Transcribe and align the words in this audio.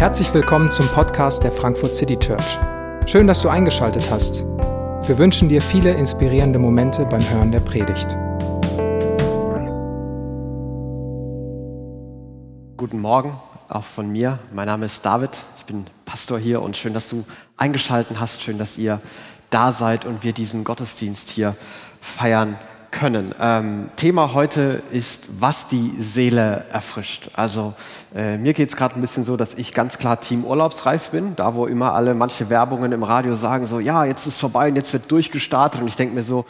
Herzlich 0.00 0.32
willkommen 0.32 0.70
zum 0.70 0.88
Podcast 0.88 1.44
der 1.44 1.52
Frankfurt 1.52 1.94
City 1.94 2.18
Church. 2.18 2.58
Schön, 3.04 3.26
dass 3.26 3.42
du 3.42 3.50
eingeschaltet 3.50 4.10
hast. 4.10 4.40
Wir 5.06 5.18
wünschen 5.18 5.50
dir 5.50 5.60
viele 5.60 5.92
inspirierende 5.92 6.58
Momente 6.58 7.04
beim 7.04 7.20
Hören 7.28 7.52
der 7.52 7.60
Predigt. 7.60 8.08
Guten 12.78 12.98
Morgen, 12.98 13.38
auch 13.68 13.84
von 13.84 14.10
mir. 14.10 14.38
Mein 14.54 14.68
Name 14.68 14.86
ist 14.86 15.04
David. 15.04 15.36
Ich 15.58 15.66
bin 15.66 15.84
Pastor 16.06 16.38
hier 16.38 16.62
und 16.62 16.78
schön, 16.78 16.94
dass 16.94 17.10
du 17.10 17.22
eingeschaltet 17.58 18.18
hast. 18.18 18.40
Schön, 18.40 18.56
dass 18.56 18.78
ihr 18.78 19.02
da 19.50 19.70
seid 19.70 20.06
und 20.06 20.24
wir 20.24 20.32
diesen 20.32 20.64
Gottesdienst 20.64 21.28
hier 21.28 21.54
feiern 22.00 22.56
können. 22.90 23.34
Ähm, 23.40 23.90
Thema 23.96 24.34
heute 24.34 24.82
ist, 24.90 25.40
was 25.40 25.68
die 25.68 25.94
Seele 25.98 26.64
erfrischt. 26.70 27.30
Also 27.34 27.74
äh, 28.14 28.36
mir 28.38 28.52
geht 28.52 28.68
es 28.68 28.76
gerade 28.76 28.96
ein 28.96 29.00
bisschen 29.00 29.24
so, 29.24 29.36
dass 29.36 29.54
ich 29.54 29.74
ganz 29.74 29.98
klar 29.98 30.20
Team 30.20 30.44
Urlaubsreif 30.44 31.10
bin. 31.10 31.36
Da, 31.36 31.54
wo 31.54 31.66
immer 31.66 31.94
alle 31.94 32.14
manche 32.14 32.50
Werbungen 32.50 32.92
im 32.92 33.02
Radio 33.02 33.34
sagen, 33.34 33.64
so 33.66 33.80
ja, 33.80 34.04
jetzt 34.04 34.26
ist 34.26 34.38
vorbei 34.38 34.68
und 34.68 34.76
jetzt 34.76 34.92
wird 34.92 35.10
durchgestartet. 35.10 35.80
Und 35.80 35.88
ich 35.88 35.96
denke 35.96 36.14
mir 36.14 36.22
so, 36.22 36.44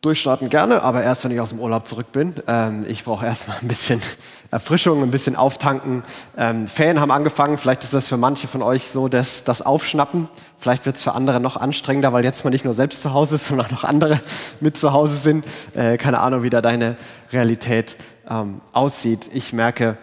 Durchstarten 0.00 0.48
gerne, 0.48 0.82
aber 0.82 1.02
erst, 1.02 1.24
wenn 1.24 1.32
ich 1.32 1.40
aus 1.40 1.48
dem 1.48 1.58
Urlaub 1.58 1.88
zurück 1.88 2.12
bin. 2.12 2.34
Ähm, 2.46 2.86
ich 2.86 3.02
brauche 3.02 3.26
erstmal 3.26 3.56
ein 3.60 3.66
bisschen 3.66 4.00
Erfrischung, 4.52 5.02
ein 5.02 5.10
bisschen 5.10 5.34
Auftanken. 5.34 6.04
Ähm, 6.36 6.68
Ferien 6.68 7.00
haben 7.00 7.10
angefangen, 7.10 7.58
vielleicht 7.58 7.82
ist 7.82 7.92
das 7.92 8.06
für 8.06 8.16
manche 8.16 8.46
von 8.46 8.62
euch 8.62 8.84
so 8.84 9.08
das, 9.08 9.42
das 9.42 9.60
Aufschnappen. 9.60 10.28
Vielleicht 10.56 10.86
wird 10.86 10.96
es 10.96 11.02
für 11.02 11.14
andere 11.14 11.40
noch 11.40 11.56
anstrengender, 11.56 12.12
weil 12.12 12.22
jetzt 12.22 12.44
mal 12.44 12.50
nicht 12.50 12.64
nur 12.64 12.74
selbst 12.74 13.02
zu 13.02 13.12
Hause 13.12 13.34
ist, 13.34 13.46
sondern 13.48 13.66
auch 13.66 13.72
noch 13.72 13.82
andere 13.82 14.20
mit 14.60 14.76
zu 14.76 14.92
Hause 14.92 15.16
sind. 15.16 15.44
Äh, 15.74 15.96
keine 15.96 16.20
Ahnung, 16.20 16.44
wie 16.44 16.50
da 16.50 16.60
deine 16.60 16.96
Realität 17.32 17.96
ähm, 18.30 18.60
aussieht. 18.72 19.28
Ich 19.32 19.52
merke, 19.52 19.98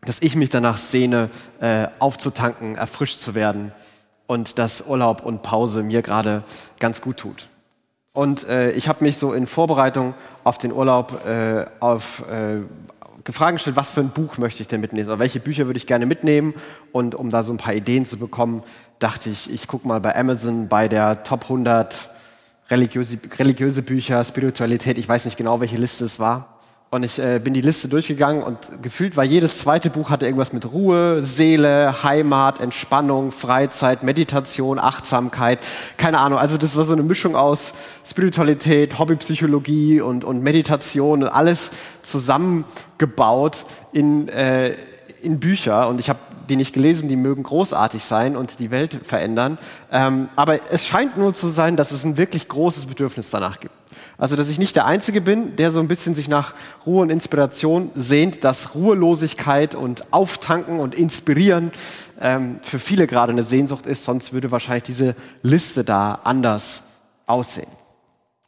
dass 0.00 0.22
ich 0.22 0.36
mich 0.36 0.48
danach 0.48 0.78
sehne, 0.78 1.28
äh, 1.60 1.86
aufzutanken, 1.98 2.76
erfrischt 2.76 3.18
zu 3.18 3.34
werden 3.34 3.72
und 4.26 4.58
dass 4.58 4.86
Urlaub 4.86 5.22
und 5.22 5.42
Pause 5.42 5.82
mir 5.82 6.00
gerade 6.00 6.44
ganz 6.80 7.02
gut 7.02 7.18
tut. 7.18 7.46
Und 8.14 8.46
äh, 8.46 8.72
ich 8.72 8.88
habe 8.88 9.04
mich 9.04 9.16
so 9.16 9.32
in 9.32 9.46
Vorbereitung 9.46 10.14
auf 10.44 10.58
den 10.58 10.72
Urlaub 10.72 11.24
äh, 11.26 11.64
auf, 11.80 12.22
äh, 12.30 12.60
gefragt 13.24 13.54
gestellt, 13.54 13.76
was 13.76 13.92
für 13.92 14.00
ein 14.00 14.10
Buch 14.10 14.36
möchte 14.36 14.60
ich 14.60 14.68
denn 14.68 14.82
mitnehmen 14.82 15.08
oder 15.08 15.18
welche 15.18 15.40
Bücher 15.40 15.66
würde 15.66 15.78
ich 15.78 15.86
gerne 15.86 16.04
mitnehmen. 16.04 16.54
Und 16.92 17.14
um 17.14 17.30
da 17.30 17.42
so 17.42 17.52
ein 17.52 17.56
paar 17.56 17.74
Ideen 17.74 18.04
zu 18.04 18.18
bekommen, 18.18 18.62
dachte 18.98 19.30
ich, 19.30 19.50
ich 19.50 19.66
gucke 19.66 19.88
mal 19.88 20.00
bei 20.00 20.14
Amazon 20.14 20.68
bei 20.68 20.88
der 20.88 21.24
Top 21.24 21.44
100 21.44 22.10
religiöse, 22.70 23.18
religiöse 23.38 23.82
Bücher, 23.82 24.22
Spiritualität. 24.22 24.98
Ich 24.98 25.08
weiß 25.08 25.24
nicht 25.24 25.38
genau, 25.38 25.60
welche 25.60 25.76
Liste 25.76 26.04
es 26.04 26.18
war. 26.18 26.51
Und 26.94 27.04
ich 27.04 27.18
äh, 27.18 27.40
bin 27.42 27.54
die 27.54 27.62
Liste 27.62 27.88
durchgegangen 27.88 28.42
und 28.42 28.82
gefühlt 28.82 29.16
war 29.16 29.24
jedes 29.24 29.60
zweite 29.60 29.88
Buch 29.88 30.10
hatte 30.10 30.26
irgendwas 30.26 30.52
mit 30.52 30.70
Ruhe, 30.70 31.22
Seele, 31.22 32.02
Heimat, 32.02 32.60
Entspannung, 32.60 33.30
Freizeit, 33.30 34.02
Meditation, 34.02 34.78
Achtsamkeit, 34.78 35.58
keine 35.96 36.18
Ahnung. 36.18 36.38
Also 36.38 36.58
das 36.58 36.76
war 36.76 36.84
so 36.84 36.92
eine 36.92 37.02
Mischung 37.02 37.34
aus 37.34 37.72
Spiritualität, 38.04 38.98
Hobbypsychologie 38.98 40.02
und, 40.02 40.22
und 40.22 40.42
Meditation 40.42 41.22
und 41.22 41.30
alles 41.30 41.70
zusammengebaut 42.02 43.64
in, 43.94 44.28
äh, 44.28 44.74
in 45.22 45.40
Bücher. 45.40 45.88
Und 45.88 45.98
ich 45.98 46.10
habe 46.10 46.18
die 46.50 46.56
nicht 46.56 46.74
gelesen, 46.74 47.08
die 47.08 47.16
mögen 47.16 47.42
großartig 47.42 48.04
sein 48.04 48.36
und 48.36 48.58
die 48.58 48.70
Welt 48.70 49.00
verändern. 49.02 49.56
Ähm, 49.90 50.28
aber 50.36 50.70
es 50.70 50.86
scheint 50.86 51.16
nur 51.16 51.32
zu 51.32 51.48
sein, 51.48 51.78
dass 51.78 51.90
es 51.90 52.04
ein 52.04 52.18
wirklich 52.18 52.48
großes 52.48 52.84
Bedürfnis 52.84 53.30
danach 53.30 53.60
gibt. 53.60 53.81
Also, 54.18 54.36
dass 54.36 54.48
ich 54.48 54.58
nicht 54.58 54.76
der 54.76 54.86
Einzige 54.86 55.20
bin, 55.20 55.56
der 55.56 55.70
so 55.70 55.80
ein 55.80 55.88
bisschen 55.88 56.14
sich 56.14 56.28
nach 56.28 56.54
Ruhe 56.86 57.02
und 57.02 57.10
Inspiration 57.10 57.90
sehnt, 57.94 58.44
dass 58.44 58.74
Ruhelosigkeit 58.74 59.74
und 59.74 60.12
Auftanken 60.12 60.80
und 60.80 60.94
Inspirieren 60.94 61.72
ähm, 62.20 62.60
für 62.62 62.78
viele 62.78 63.06
gerade 63.06 63.32
eine 63.32 63.42
Sehnsucht 63.42 63.86
ist, 63.86 64.04
sonst 64.04 64.32
würde 64.32 64.50
wahrscheinlich 64.50 64.84
diese 64.84 65.14
Liste 65.42 65.84
da 65.84 66.20
anders 66.24 66.84
aussehen. 67.26 67.68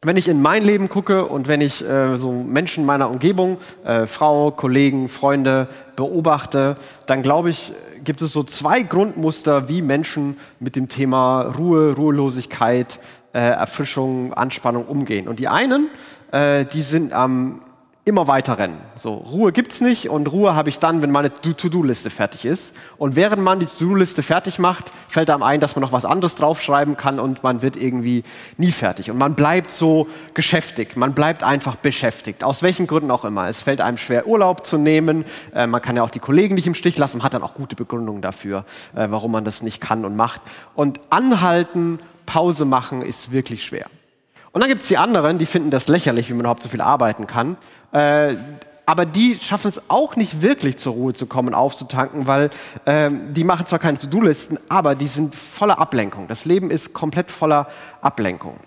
Wenn 0.07 0.19
ich 0.19 0.29
in 0.29 0.43
mein 0.43 0.63
Leben 0.63 0.91
gucke 0.91 1.25
und 1.25 1.49
wenn 1.49 1.63
ich 1.63 1.83
äh, 1.83 2.19
so 2.19 2.31
Menschen 2.31 2.85
meiner 2.85 3.09
Umgebung, 3.09 3.57
äh, 3.85 4.07
Frau, 4.07 4.51
Kollegen, 4.51 5.09
Freunde 5.09 5.67
beobachte, 5.97 6.77
dann 7.07 7.23
glaube 7.23 7.49
ich, 7.49 7.73
gibt 8.05 8.21
es 8.21 8.35
so 8.35 8.43
zwei 8.43 8.83
Grundmuster, 8.83 9.71
wie 9.71 9.81
Menschen 9.81 10.37
mit 10.61 10.77
dem 10.77 10.91
Thema 10.91 11.55
Ruhe, 11.59 11.95
Ruhelosigkeit, 11.95 12.99
äh, 13.35 13.39
Erfrischung, 13.41 14.33
Anspannung 14.33 14.87
umgehen. 14.87 15.29
Und 15.29 15.41
die 15.41 15.49
einen, 15.49 15.89
äh, 16.33 16.65
die 16.65 16.83
sind 16.83 17.13
am 17.13 17.61
immer 18.07 18.27
weiter 18.27 18.59
rennen. 18.59 18.77
So, 18.97 19.15
Ruhe 19.15 19.51
gibt's 19.51 19.81
nicht 19.81 20.11
und 20.11 20.31
Ruhe 20.31 20.55
habe 20.55 20.69
ich 20.69 20.79
dann, 20.79 21.01
wenn 21.01 21.11
meine 21.11 21.33
To-Do-Liste 21.33 22.11
fertig 22.11 22.45
ist. 22.45 22.77
Und 22.99 23.17
während 23.17 23.43
man 23.43 23.61
die 23.61 23.67
To-Do-Liste 23.67 24.23
fertig 24.23 24.59
macht, 24.59 24.93
fällt 25.09 25.31
einem 25.31 25.43
ein, 25.43 25.59
dass 25.59 25.75
man 25.75 25.81
noch 25.81 25.93
was 25.93 26.05
anderes 26.05 26.35
draufschreiben 26.35 26.99
kann 26.99 27.19
und 27.19 27.43
man 27.43 27.63
wird 27.63 27.77
irgendwie 27.77 28.23
nie 28.59 28.73
fertig. 28.73 29.11
Und 29.11 29.17
man 29.17 29.35
bleibt 29.35 29.71
so 29.71 30.07
geschäftigt, 30.35 30.99
man 30.99 31.15
bleibt 31.15 31.43
einfach 31.43 31.77
beschäftigt, 31.77 32.45
aus 32.45 32.63
welchen 32.63 32.87
Gründen 32.87 33.11
auch 33.11 33.25
immer. 33.25 33.49
Es 33.49 33.63
fällt 33.63 33.81
einem 33.81 33.97
schwer, 33.97 34.27
Urlaub 34.27 34.67
zu 34.67 34.77
nehmen. 34.77 35.25
Äh, 35.55 35.67
man 35.67 35.81
kann 35.81 35.97
ja 35.97 36.03
auch 36.03 36.11
die 36.11 36.19
Kollegen 36.21 36.57
nicht 36.57 36.67
im 36.67 36.75
Stich 36.75 36.99
lassen, 36.99 37.19
man 37.19 37.25
hat 37.25 37.33
dann 37.33 37.43
auch 37.43 37.55
gute 37.55 37.75
Begründungen 37.75 38.21
dafür, 38.21 38.67
äh, 38.95 39.07
warum 39.09 39.33
man 39.33 39.45
das 39.47 39.63
nicht 39.63 39.81
kann 39.81 40.05
und 40.05 40.15
macht. 40.15 40.43
Und 40.75 41.01
anhalten, 41.09 42.01
Pause 42.27 42.65
machen 42.65 43.03
ist 43.03 43.33
wirklich 43.33 43.65
schwer. 43.65 43.87
Und 44.53 44.61
dann 44.61 44.69
gibt 44.69 44.83
es 44.83 44.89
die 44.89 44.99
anderen, 44.99 45.39
die 45.39 45.47
finden 45.47 45.71
das 45.71 45.89
lächerlich, 45.89 46.29
wie 46.29 46.33
man 46.33 46.41
überhaupt 46.41 46.63
so 46.63 46.69
viel 46.69 46.81
arbeiten 46.81 47.27
kann. 47.27 47.57
Äh, 47.93 48.37
aber 48.87 49.07
die 49.07 49.37
schaffen 49.37 49.69
es 49.69 49.89
auch 49.89 50.15
nicht 50.15 50.43
wirklich 50.43 50.77
zur 50.77 50.93
Ruhe 50.93 51.13
zu 51.15 51.27
kommen, 51.27 51.55
aufzutanken, 51.55 52.27
weil 52.27 52.51
äh, 52.85 53.11
die 53.31 53.45
machen 53.45 53.67
zwar 53.67 53.79
keine 53.79 53.99
To-Do-Listen, 53.99 54.59
aber 54.69 54.95
die 54.95 55.07
sind 55.07 55.35
voller 55.35 55.79
Ablenkung. 55.79 56.29
Das 56.29 56.45
Leben 56.45 56.71
ist 56.71 56.93
komplett 56.93 57.31
voller 57.31 57.67
Ablenkung. 58.03 58.59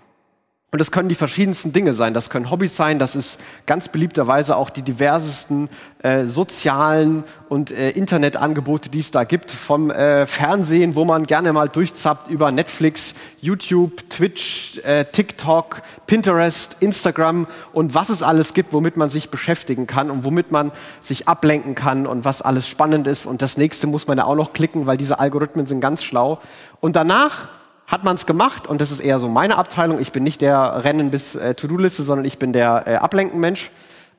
Und 0.70 0.80
das 0.80 0.90
können 0.90 1.08
die 1.08 1.14
verschiedensten 1.14 1.72
Dinge 1.72 1.94
sein. 1.94 2.12
Das 2.12 2.28
können 2.28 2.50
Hobbys 2.50 2.76
sein. 2.76 2.98
Das 2.98 3.16
ist 3.16 3.40
ganz 3.64 3.88
beliebterweise 3.88 4.54
auch 4.54 4.68
die 4.68 4.82
diversesten 4.82 5.70
äh, 6.02 6.26
sozialen 6.26 7.24
und 7.48 7.70
äh, 7.70 7.88
Internetangebote, 7.92 8.90
die 8.90 8.98
es 8.98 9.10
da 9.10 9.24
gibt. 9.24 9.50
Vom 9.50 9.90
äh, 9.90 10.26
Fernsehen, 10.26 10.94
wo 10.94 11.06
man 11.06 11.24
gerne 11.24 11.54
mal 11.54 11.70
durchzappt 11.70 12.30
über 12.30 12.52
Netflix, 12.52 13.14
YouTube, 13.40 14.10
Twitch, 14.10 14.76
äh, 14.84 15.06
TikTok, 15.06 15.80
Pinterest, 16.06 16.76
Instagram 16.80 17.46
und 17.72 17.94
was 17.94 18.10
es 18.10 18.22
alles 18.22 18.52
gibt, 18.52 18.74
womit 18.74 18.98
man 18.98 19.08
sich 19.08 19.30
beschäftigen 19.30 19.86
kann 19.86 20.10
und 20.10 20.24
womit 20.24 20.52
man 20.52 20.70
sich 21.00 21.28
ablenken 21.28 21.76
kann 21.76 22.06
und 22.06 22.26
was 22.26 22.42
alles 22.42 22.68
spannend 22.68 23.06
ist. 23.06 23.24
Und 23.24 23.40
das 23.40 23.56
nächste 23.56 23.86
muss 23.86 24.06
man 24.06 24.18
ja 24.18 24.24
auch 24.24 24.36
noch 24.36 24.52
klicken, 24.52 24.86
weil 24.86 24.98
diese 24.98 25.18
Algorithmen 25.18 25.64
sind 25.64 25.80
ganz 25.80 26.04
schlau. 26.04 26.40
Und 26.80 26.94
danach 26.94 27.48
hat 27.88 28.04
man 28.04 28.16
es 28.16 28.26
gemacht 28.26 28.66
und 28.66 28.82
das 28.82 28.90
ist 28.90 29.00
eher 29.00 29.18
so 29.18 29.28
meine 29.28 29.56
Abteilung. 29.56 29.98
Ich 29.98 30.12
bin 30.12 30.22
nicht 30.22 30.42
der 30.42 30.84
Rennen 30.84 31.10
bis 31.10 31.34
äh, 31.34 31.54
To-Do-Liste, 31.54 32.02
sondern 32.02 32.26
ich 32.26 32.38
bin 32.38 32.52
der 32.52 32.86
äh, 32.86 32.94
Ablenken-Mensch. 32.96 33.70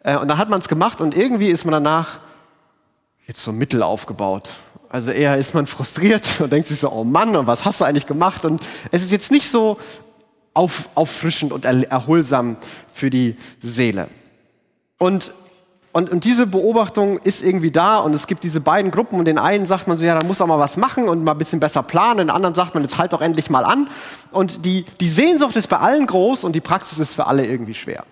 Äh, 0.04 0.18
und 0.18 0.28
da 0.28 0.38
hat 0.38 0.50
man 0.50 0.60
es 0.60 0.68
gemacht 0.68 1.00
und 1.02 1.16
irgendwie 1.16 1.48
ist 1.48 1.66
man 1.66 1.72
danach 1.72 2.20
jetzt 3.28 3.44
so 3.44 3.52
mittel 3.52 3.84
aufgebaut. 3.84 4.56
Also 4.90 5.12
eher 5.12 5.38
ist 5.38 5.54
man 5.54 5.68
frustriert 5.68 6.28
und 6.42 6.52
denkt 6.52 6.68
sich 6.68 6.80
so, 6.80 6.92
oh 6.92 7.04
Mann, 7.04 7.36
und 7.36 7.46
was 7.46 7.64
hast 7.64 7.80
du 7.80 7.86
eigentlich 7.86 8.08
gemacht? 8.08 8.44
Und 8.44 8.62
es 8.92 9.04
ist 9.04 9.12
jetzt 9.12 9.30
nicht 9.32 9.50
so 9.50 9.78
auf, 10.56 10.90
auffrischend 10.96 11.54
und 11.54 11.64
erholsam 11.64 12.58
für 12.92 13.12
die 13.12 13.36
Seele. 13.60 14.08
Und 14.98 15.32
und, 15.92 16.12
und 16.12 16.24
diese 16.24 16.46
Beobachtung 16.46 17.18
ist 17.18 17.42
irgendwie 17.42 17.72
da 17.72 17.98
und 17.98 18.14
es 18.14 18.28
gibt 18.28 18.44
diese 18.44 18.62
beiden 18.62 18.92
Gruppen 18.92 19.18
und 19.18 19.26
den 19.26 19.40
einen 19.40 19.66
sagt 19.66 19.88
man 19.88 19.98
so, 19.98 20.04
ja, 20.04 20.18
da 20.18 20.26
muss 20.26 20.40
auch 20.40 20.46
mal 20.46 20.60
was 20.60 20.78
machen 20.78 21.10
und 21.10 21.24
mal 21.24 21.32
ein 21.32 21.38
bisschen 21.38 21.60
besser 21.60 21.82
planen, 21.82 22.20
den 22.20 22.30
anderen 22.30 22.54
sagt 22.54 22.76
man, 22.76 22.84
jetzt 22.84 23.00
halt 23.00 23.12
doch 23.12 23.22
endlich 23.22 23.50
mal 23.50 23.66
an. 23.66 23.90
Und 24.32 24.66
die, 24.66 24.86
die 25.02 25.08
Sehnsucht 25.08 25.56
ist 25.56 25.68
bei 25.68 25.78
allen 25.78 26.06
groß 26.06 26.44
und 26.44 26.54
die 26.54 26.62
Praxis 26.62 27.00
ist 27.00 27.16
für 27.16 27.26
alle 27.26 27.46
irgendwie 27.46 27.74
schwer. 27.74 28.04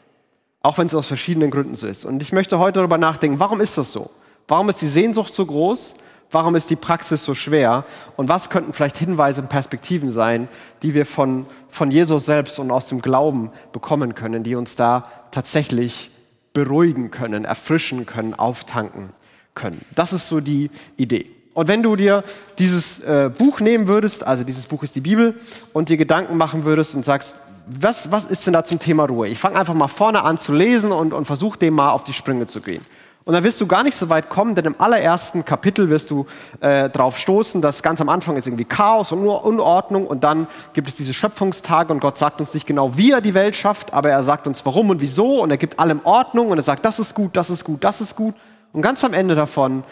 Auch 0.64 0.80
wenn 0.80 0.88
es 0.88 0.96
aus 0.96 1.06
verschiedenen 1.06 1.52
Gründen 1.52 1.76
so 1.76 1.86
ist. 1.86 2.04
Und 2.04 2.22
ich 2.22 2.34
möchte 2.34 2.58
heute 2.58 2.80
darüber 2.80 2.98
nachdenken, 2.98 3.40
warum 3.40 3.62
ist 3.62 3.78
das 3.78 3.92
so? 3.92 4.10
Warum 4.48 4.70
ist 4.70 4.82
die 4.82 4.88
Sehnsucht 4.88 5.36
so 5.36 5.46
groß? 5.46 5.94
Warum 6.32 6.56
ist 6.56 6.72
die 6.72 6.76
Praxis 6.76 7.24
so 7.24 7.36
schwer? 7.36 7.86
Und 8.16 8.28
was 8.28 8.50
könnten 8.50 8.74
vielleicht 8.74 8.98
Hinweise 8.98 9.42
und 9.42 9.50
Perspektiven 9.50 10.12
sein, 10.12 10.50
die 10.82 10.96
wir 10.96 11.06
von, 11.06 11.46
von 11.70 11.92
Jesus 11.92 12.26
selbst 12.26 12.58
und 12.58 12.72
aus 12.72 12.88
dem 12.88 13.02
Glauben 13.02 13.52
bekommen 13.72 14.16
können, 14.16 14.42
die 14.42 14.56
uns 14.56 14.76
da 14.76 15.04
tatsächlich 15.32 16.10
beruhigen 16.58 17.12
können, 17.12 17.46
erfrischen 17.46 18.08
können, 18.08 18.34
auftanken 18.34 19.10
können. 19.54 19.80
Das 19.94 20.12
ist 20.12 20.28
so 20.28 20.40
die 20.40 20.72
Idee. 20.98 21.30
Und 21.54 21.68
wenn 21.68 21.84
du 21.84 21.96
dir 21.96 22.24
dieses 22.58 23.00
äh, 23.00 23.30
Buch 23.30 23.60
nehmen 23.60 23.88
würdest, 23.88 24.26
also 24.26 24.44
dieses 24.44 24.66
Buch 24.66 24.82
ist 24.82 24.96
die 24.96 25.02
Bibel, 25.02 25.36
und 25.72 25.90
dir 25.90 25.98
Gedanken 25.98 26.36
machen 26.36 26.66
würdest 26.66 26.96
und 26.96 27.06
sagst, 27.06 27.36
was, 27.68 28.12
was 28.12 28.26
ist 28.26 28.48
denn 28.48 28.54
da 28.54 28.64
zum 28.64 28.80
Thema 28.80 29.06
Ruhe? 29.06 29.28
Ich 29.28 29.38
fange 29.38 29.60
einfach 29.60 29.76
mal 29.76 29.88
vorne 29.88 30.24
an 30.24 30.40
zu 30.40 30.52
lesen 30.52 30.92
und, 30.92 31.14
und 31.14 31.26
versuche 31.26 31.60
dem 31.60 31.76
mal 31.76 31.92
auf 31.92 32.04
die 32.04 32.14
Sprünge 32.14 32.48
zu 32.48 32.62
gehen. 32.62 32.82
Und 33.28 33.34
dann 33.34 33.44
wirst 33.44 33.60
du 33.60 33.68
gar 33.68 33.84
nicht 33.84 33.98
so 33.98 34.08
weit 34.08 34.30
kommen, 34.30 34.56
denn 34.56 34.64
im 34.64 34.76
allerersten 34.80 35.44
Kapitel 35.44 35.90
wirst 35.90 36.12
du 36.12 36.26
äh, 36.62 36.90
drauf 36.90 37.18
stoßen, 37.18 37.62
dass 37.62 37.84
ganz 37.84 38.00
am 38.00 38.08
Anfang 38.08 38.38
ist 38.38 38.48
irgendwie 38.48 38.64
Chaos 38.64 39.12
und 39.12 39.28
Unordnung 39.28 40.08
und 40.08 40.24
dann 40.24 40.48
gibt 40.72 40.88
es 40.88 40.96
diese 40.96 41.14
Schöpfungstage 41.14 41.92
und 41.92 42.00
Gott 42.00 42.18
sagt 42.18 42.40
uns 42.40 42.54
nicht 42.54 42.66
genau, 42.66 42.96
wie 42.96 43.12
er 43.12 43.20
die 43.20 43.34
Welt 43.34 43.58
schafft, 43.58 43.94
aber 43.94 44.10
er 44.10 44.24
sagt 44.24 44.48
uns 44.48 44.66
warum 44.66 44.92
und 44.92 45.02
wieso 45.02 45.42
und 45.42 45.52
er 45.52 45.58
gibt 45.58 45.78
allem 45.78 46.00
Ordnung 46.06 46.52
und 46.52 46.58
er 46.58 46.64
sagt, 46.64 46.86
das 46.86 47.00
ist 47.00 47.16
gut, 47.16 47.36
das 47.36 47.50
ist 47.50 47.66
gut, 47.66 47.84
das 47.84 48.00
ist 48.00 48.16
gut. 48.16 48.34
Und 48.72 48.82
ganz 48.82 49.04
am 49.04 49.12
Ende 49.12 49.36
davon 49.36 49.84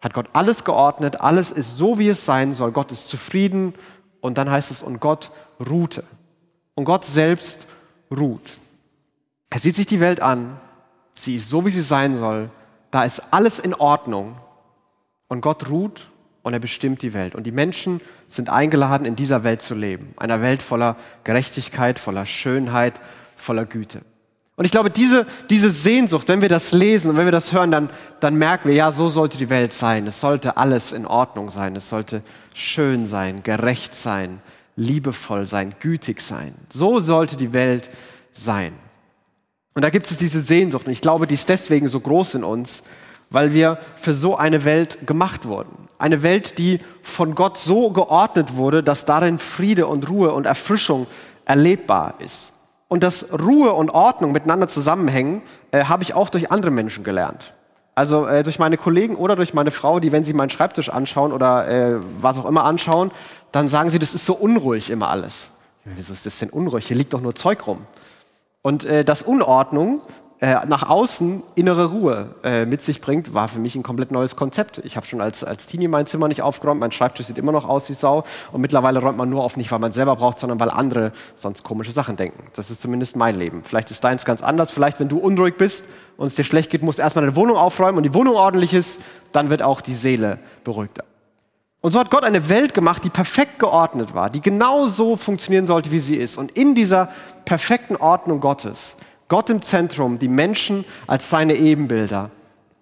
hat 0.00 0.14
Gott 0.14 0.30
alles 0.32 0.64
geordnet, 0.64 1.20
alles 1.20 1.52
ist 1.52 1.76
so, 1.76 1.98
wie 1.98 2.08
es 2.08 2.24
sein 2.24 2.54
soll. 2.54 2.72
Gott 2.72 2.90
ist 2.90 3.06
zufrieden 3.06 3.74
und 4.22 4.38
dann 4.38 4.50
heißt 4.50 4.70
es, 4.70 4.80
und 4.80 4.98
Gott 4.98 5.30
ruhte. 5.68 6.04
Und 6.74 6.86
Gott 6.86 7.04
selbst 7.04 7.66
ruht. 8.10 8.56
Er 9.50 9.58
sieht 9.58 9.76
sich 9.76 9.84
die 9.84 10.00
Welt 10.00 10.22
an, 10.22 10.56
sie 11.12 11.36
ist 11.36 11.50
so, 11.50 11.66
wie 11.66 11.70
sie 11.70 11.82
sein 11.82 12.16
soll, 12.16 12.48
da 12.92 13.02
ist 13.02 13.22
alles 13.32 13.58
in 13.58 13.74
Ordnung 13.74 14.36
und 15.26 15.40
Gott 15.40 15.68
ruht 15.68 16.08
und 16.42 16.52
er 16.52 16.60
bestimmt 16.60 17.02
die 17.02 17.14
Welt. 17.14 17.34
Und 17.34 17.44
die 17.44 17.52
Menschen 17.52 18.00
sind 18.28 18.50
eingeladen, 18.50 19.06
in 19.06 19.16
dieser 19.16 19.44
Welt 19.44 19.62
zu 19.62 19.74
leben. 19.74 20.14
Einer 20.18 20.42
Welt 20.42 20.62
voller 20.62 20.96
Gerechtigkeit, 21.24 21.98
voller 21.98 22.26
Schönheit, 22.26 23.00
voller 23.34 23.64
Güte. 23.64 24.02
Und 24.56 24.66
ich 24.66 24.70
glaube, 24.70 24.90
diese, 24.90 25.26
diese 25.48 25.70
Sehnsucht, 25.70 26.28
wenn 26.28 26.42
wir 26.42 26.50
das 26.50 26.72
lesen 26.72 27.10
und 27.10 27.16
wenn 27.16 27.24
wir 27.24 27.32
das 27.32 27.52
hören, 27.52 27.70
dann, 27.70 27.88
dann 28.20 28.36
merken 28.36 28.68
wir, 28.68 28.74
ja, 28.74 28.92
so 28.92 29.08
sollte 29.08 29.38
die 29.38 29.48
Welt 29.48 29.72
sein. 29.72 30.06
Es 30.06 30.20
sollte 30.20 30.58
alles 30.58 30.92
in 30.92 31.06
Ordnung 31.06 31.48
sein. 31.48 31.74
Es 31.74 31.88
sollte 31.88 32.20
schön 32.54 33.06
sein, 33.06 33.42
gerecht 33.42 33.94
sein, 33.94 34.42
liebevoll 34.76 35.46
sein, 35.46 35.74
gütig 35.80 36.20
sein. 36.20 36.54
So 36.68 37.00
sollte 37.00 37.36
die 37.36 37.54
Welt 37.54 37.88
sein. 38.32 38.74
Und 39.74 39.82
da 39.82 39.90
gibt 39.90 40.10
es 40.10 40.18
diese 40.18 40.40
Sehnsucht. 40.40 40.86
Und 40.86 40.92
ich 40.92 41.00
glaube, 41.00 41.26
die 41.26 41.34
ist 41.34 41.48
deswegen 41.48 41.88
so 41.88 42.00
groß 42.00 42.36
in 42.36 42.44
uns, 42.44 42.82
weil 43.30 43.54
wir 43.54 43.78
für 43.96 44.12
so 44.12 44.36
eine 44.36 44.64
Welt 44.64 45.06
gemacht 45.06 45.46
wurden. 45.46 45.88
Eine 45.98 46.22
Welt, 46.22 46.58
die 46.58 46.80
von 47.02 47.34
Gott 47.34 47.58
so 47.58 47.90
geordnet 47.90 48.56
wurde, 48.56 48.82
dass 48.82 49.04
darin 49.04 49.38
Friede 49.38 49.86
und 49.86 50.08
Ruhe 50.10 50.32
und 50.32 50.46
Erfrischung 50.46 51.06
erlebbar 51.44 52.14
ist. 52.18 52.52
Und 52.88 53.02
dass 53.02 53.32
Ruhe 53.32 53.72
und 53.72 53.90
Ordnung 53.90 54.32
miteinander 54.32 54.68
zusammenhängen, 54.68 55.40
äh, 55.70 55.84
habe 55.84 56.02
ich 56.02 56.14
auch 56.14 56.28
durch 56.28 56.50
andere 56.50 56.70
Menschen 56.70 57.04
gelernt. 57.04 57.54
Also 57.94 58.26
äh, 58.26 58.42
durch 58.42 58.58
meine 58.58 58.76
Kollegen 58.76 59.16
oder 59.16 59.36
durch 59.36 59.54
meine 59.54 59.70
Frau, 59.70 60.00
die, 60.00 60.12
wenn 60.12 60.24
sie 60.24 60.34
meinen 60.34 60.50
Schreibtisch 60.50 60.90
anschauen 60.90 61.32
oder 61.32 61.68
äh, 61.68 62.00
was 62.20 62.36
auch 62.36 62.46
immer 62.46 62.64
anschauen, 62.64 63.10
dann 63.50 63.68
sagen 63.68 63.88
sie, 63.90 63.98
das 63.98 64.14
ist 64.14 64.26
so 64.26 64.34
unruhig 64.34 64.90
immer 64.90 65.08
alles. 65.08 65.50
Wieso 65.84 66.12
ist 66.12 66.26
das 66.26 66.38
denn 66.38 66.50
unruhig? 66.50 66.86
Hier 66.86 66.96
liegt 66.96 67.12
doch 67.12 67.20
nur 67.20 67.34
Zeug 67.34 67.66
rum. 67.66 67.80
Und 68.62 68.84
äh, 68.84 69.04
dass 69.04 69.22
Unordnung 69.22 70.00
äh, 70.42 70.56
nach 70.66 70.88
außen 70.88 71.42
innere 71.54 71.86
Ruhe 71.86 72.34
äh, 72.42 72.66
mit 72.66 72.82
sich 72.82 73.00
bringt, 73.00 73.32
war 73.32 73.46
für 73.46 73.60
mich 73.60 73.76
ein 73.76 73.84
komplett 73.84 74.10
neues 74.10 74.34
Konzept. 74.34 74.78
Ich 74.84 74.96
habe 74.96 75.06
schon 75.06 75.20
als, 75.20 75.44
als 75.44 75.66
Teenie 75.66 75.86
mein 75.86 76.06
Zimmer 76.06 76.26
nicht 76.26 76.42
aufgeräumt, 76.42 76.80
mein 76.80 76.90
Schreibtisch 76.90 77.26
sieht 77.26 77.38
immer 77.38 77.52
noch 77.52 77.68
aus 77.68 77.88
wie 77.88 77.94
Sau 77.94 78.24
und 78.50 78.60
mittlerweile 78.60 79.00
räumt 79.00 79.18
man 79.18 79.30
nur 79.30 79.44
auf, 79.44 79.56
nicht 79.56 79.70
weil 79.70 79.78
man 79.78 79.92
selber 79.92 80.16
braucht, 80.16 80.40
sondern 80.40 80.58
weil 80.58 80.70
andere 80.70 81.12
sonst 81.36 81.62
komische 81.62 81.92
Sachen 81.92 82.16
denken. 82.16 82.44
Das 82.54 82.72
ist 82.72 82.80
zumindest 82.80 83.16
mein 83.16 83.38
Leben. 83.38 83.62
Vielleicht 83.62 83.92
ist 83.92 84.02
deins 84.02 84.24
ganz 84.24 84.42
anders. 84.42 84.72
Vielleicht, 84.72 84.98
wenn 84.98 85.08
du 85.08 85.18
unruhig 85.18 85.56
bist 85.56 85.84
und 86.16 86.26
es 86.26 86.34
dir 86.34 86.44
schlecht 86.44 86.70
geht, 86.70 86.82
musst 86.82 86.98
du 86.98 87.02
erstmal 87.02 87.24
deine 87.24 87.36
Wohnung 87.36 87.56
aufräumen 87.56 87.98
und 87.98 88.02
die 88.02 88.14
Wohnung 88.14 88.34
ordentlich 88.34 88.74
ist, 88.74 89.00
dann 89.30 89.48
wird 89.48 89.62
auch 89.62 89.80
die 89.80 89.94
Seele 89.94 90.38
beruhigter. 90.64 91.04
Und 91.82 91.90
so 91.90 91.98
hat 91.98 92.10
Gott 92.10 92.24
eine 92.24 92.48
Welt 92.48 92.74
gemacht, 92.74 93.02
die 93.04 93.10
perfekt 93.10 93.58
geordnet 93.58 94.14
war, 94.14 94.30
die 94.30 94.40
genau 94.40 94.86
so 94.86 95.16
funktionieren 95.16 95.66
sollte, 95.66 95.90
wie 95.90 95.98
sie 95.98 96.14
ist. 96.14 96.36
Und 96.36 96.52
in 96.52 96.76
dieser 96.76 97.10
perfekten 97.44 97.96
Ordnung 97.96 98.40
Gottes 98.40 98.96
Gott 99.32 99.48
im 99.48 99.62
Zentrum, 99.62 100.18
die 100.18 100.28
Menschen 100.28 100.84
als 101.06 101.30
seine 101.30 101.54
Ebenbilder, 101.54 102.30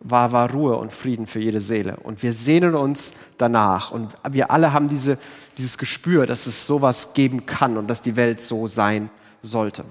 war, 0.01 0.33
war 0.33 0.51
Ruhe 0.51 0.77
und 0.79 0.93
Frieden 0.93 1.29
für 1.29 1.39
jede 1.39 1.61
Seele. 1.61 1.99
Und 2.03 2.25
wir 2.25 2.33
sehnen 2.33 2.75
uns 2.75 3.15
danach. 3.39 3.93
Und 3.93 4.13
wir 4.29 4.51
alle 4.51 4.73
haben 4.73 4.89
diese, 4.89 5.17
dieses 5.57 5.79
Gespür, 5.79 6.27
dass 6.27 6.49
es 6.49 6.67
sowas 6.67 7.15
geben 7.15 7.47
kann 7.47 7.77
und 7.77 7.87
dass 7.87 8.03
die 8.03 8.17
Welt 8.17 8.41
so 8.41 8.67
sein 8.67 9.11
sollte. 9.43 9.85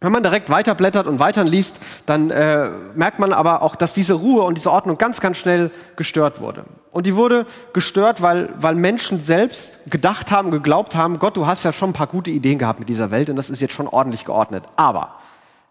Wenn 0.00 0.12
man 0.12 0.22
direkt 0.22 0.48
weiterblättert 0.48 1.08
und 1.08 1.18
weiterliest, 1.18 1.80
dann 2.06 2.30
äh, 2.30 2.70
merkt 2.94 3.18
man 3.18 3.32
aber 3.32 3.62
auch, 3.62 3.74
dass 3.74 3.94
diese 3.94 4.14
Ruhe 4.14 4.42
und 4.42 4.56
diese 4.56 4.70
Ordnung 4.70 4.96
ganz, 4.96 5.20
ganz 5.20 5.38
schnell 5.38 5.72
gestört 5.96 6.40
wurde. 6.40 6.64
Und 6.92 7.06
die 7.06 7.16
wurde 7.16 7.46
gestört, 7.72 8.22
weil, 8.22 8.50
weil 8.60 8.76
Menschen 8.76 9.20
selbst 9.20 9.80
gedacht 9.90 10.30
haben, 10.30 10.52
geglaubt 10.52 10.94
haben, 10.94 11.18
Gott, 11.18 11.36
du 11.36 11.46
hast 11.46 11.64
ja 11.64 11.72
schon 11.72 11.90
ein 11.90 11.94
paar 11.94 12.06
gute 12.06 12.30
Ideen 12.30 12.58
gehabt 12.58 12.78
mit 12.78 12.88
dieser 12.88 13.10
Welt 13.10 13.28
und 13.28 13.34
das 13.36 13.50
ist 13.50 13.60
jetzt 13.60 13.74
schon 13.74 13.88
ordentlich 13.88 14.24
geordnet. 14.24 14.64
Aber 14.76 15.16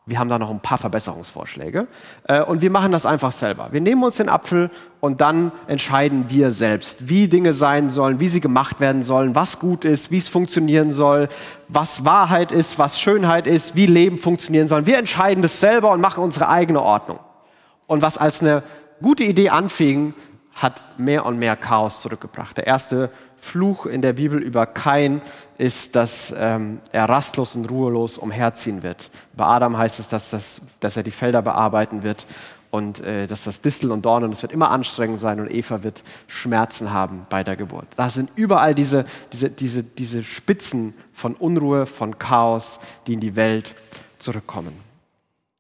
wir 0.08 0.20
haben 0.20 0.30
da 0.30 0.40
noch 0.40 0.50
ein 0.50 0.62
paar 0.62 0.78
Verbesserungsvorschläge. 0.78 1.88
Äh, 2.24 2.42
und 2.42 2.62
wir 2.62 2.72
machen 2.72 2.94
das 2.94 3.06
einfach 3.06 3.34
selber. 3.34 3.68
Wir 3.72 3.82
nehmen 3.82 4.04
uns 4.04 4.16
den 4.18 4.30
Apfel 4.30 4.72
und 5.02 5.20
dann 5.20 5.52
entscheiden 5.68 6.30
wir 6.30 6.52
selbst, 6.52 7.10
wie 7.10 7.28
Dinge 7.28 7.54
sein 7.54 7.90
sollen, 7.90 8.22
wie 8.22 8.30
sie 8.30 8.40
gemacht 8.40 8.80
werden 8.80 9.04
sollen, 9.04 9.36
was 9.36 9.60
gut 9.60 9.84
ist, 9.84 10.10
wie 10.10 10.18
es 10.18 10.30
funktionieren 10.30 10.92
soll, 10.92 11.28
was 11.68 12.06
Wahrheit 12.06 12.54
ist, 12.54 12.80
was 12.80 13.00
Schönheit 13.00 13.48
ist, 13.48 13.76
wie 13.76 13.86
Leben 13.86 14.18
funktionieren 14.18 14.70
soll. 14.70 14.86
Wir 14.86 14.98
entscheiden 14.98 15.42
das 15.42 15.60
selber 15.60 15.92
und 15.92 16.00
machen 16.00 16.24
unsere 16.24 16.48
eigene 16.48 16.82
Ordnung. 16.82 17.20
Und 17.86 18.02
was 18.02 18.18
als 18.18 18.42
eine 18.42 18.64
gute 19.02 19.26
Idee 19.26 19.50
anfing, 19.50 20.14
hat 20.56 20.82
mehr 20.98 21.26
und 21.26 21.38
mehr 21.38 21.56
Chaos 21.56 22.02
zurückgebracht. 22.02 22.58
Der 22.58 22.66
erste 22.66 23.12
Fluch 23.40 23.86
in 23.86 24.02
der 24.02 24.14
Bibel 24.14 24.42
über 24.42 24.66
Kain 24.66 25.22
ist, 25.58 25.96
dass 25.96 26.34
ähm, 26.38 26.80
er 26.92 27.08
rastlos 27.08 27.56
und 27.56 27.70
ruhelos 27.70 28.18
umherziehen 28.18 28.84
wird. 28.84 29.10
Bei 29.36 29.46
Adam 29.46 29.78
heißt 29.78 30.00
es, 30.00 30.10
dass, 30.10 30.30
das, 30.30 30.62
dass 30.80 30.98
er 30.98 31.04
die 31.04 31.12
Felder 31.12 31.42
bearbeiten 31.42 32.04
wird 32.04 32.26
und 32.72 33.00
äh, 33.00 33.28
dass 33.28 33.46
das 33.46 33.62
Distel 33.62 33.92
und 33.92 34.06
Dornen, 34.06 34.32
das 34.32 34.42
wird 34.42 34.54
immer 34.54 34.72
anstrengend 34.72 35.20
sein 35.20 35.40
und 35.40 35.52
Eva 35.52 35.84
wird 35.84 36.04
Schmerzen 36.28 36.92
haben 36.92 37.26
bei 37.30 37.44
der 37.44 37.56
Geburt. 37.56 37.88
Da 37.96 38.10
sind 38.10 38.30
überall 38.36 38.76
diese, 38.76 39.06
diese, 39.32 39.50
diese, 39.50 39.84
diese 39.84 40.24
Spitzen 40.24 40.94
von 41.14 41.34
Unruhe, 41.36 41.86
von 41.86 42.20
Chaos, 42.20 42.80
die 43.08 43.14
in 43.14 43.20
die 43.20 43.36
Welt 43.36 43.76
zurückkommen. 44.20 44.74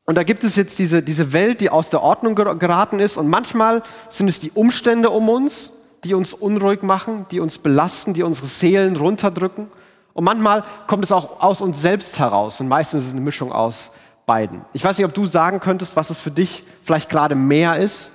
Und 0.05 0.15
da 0.15 0.23
gibt 0.23 0.43
es 0.45 0.55
jetzt 0.55 0.79
diese, 0.79 1.03
diese 1.03 1.33
Welt, 1.33 1.59
die 1.59 1.69
aus 1.69 1.89
der 1.89 2.01
Ordnung 2.01 2.33
geraten 2.33 2.99
ist 2.99 3.17
und 3.17 3.27
manchmal 3.27 3.83
sind 4.07 4.29
es 4.29 4.39
die 4.39 4.51
Umstände 4.51 5.09
um 5.09 5.27
uns, 5.27 5.73
die 6.07 6.13
uns 6.13 6.33
unruhig 6.33 6.83
machen, 6.83 7.25
die 7.31 7.41
uns 7.41 7.57
belasten, 7.57 8.13
die 8.13 8.23
unsere 8.23 8.47
Seelen 8.47 8.95
runterdrücken. 8.95 9.67
Und 10.13 10.23
manchmal 10.23 10.63
kommt 10.87 11.03
es 11.03 11.11
auch 11.11 11.41
aus 11.41 11.59
uns 11.59 11.81
selbst 11.81 12.17
heraus 12.17 12.61
und 12.61 12.67
meistens 12.69 13.01
ist 13.01 13.07
es 13.09 13.13
eine 13.13 13.21
Mischung 13.21 13.51
aus 13.51 13.91
beiden. 14.25 14.61
Ich 14.73 14.83
weiß 14.83 14.97
nicht, 14.97 15.05
ob 15.05 15.13
du 15.13 15.25
sagen 15.25 15.59
könntest, 15.59 15.95
was 15.95 16.09
es 16.09 16.19
für 16.19 16.31
dich 16.31 16.63
vielleicht 16.81 17.09
gerade 17.09 17.35
mehr 17.35 17.77
ist, 17.77 18.11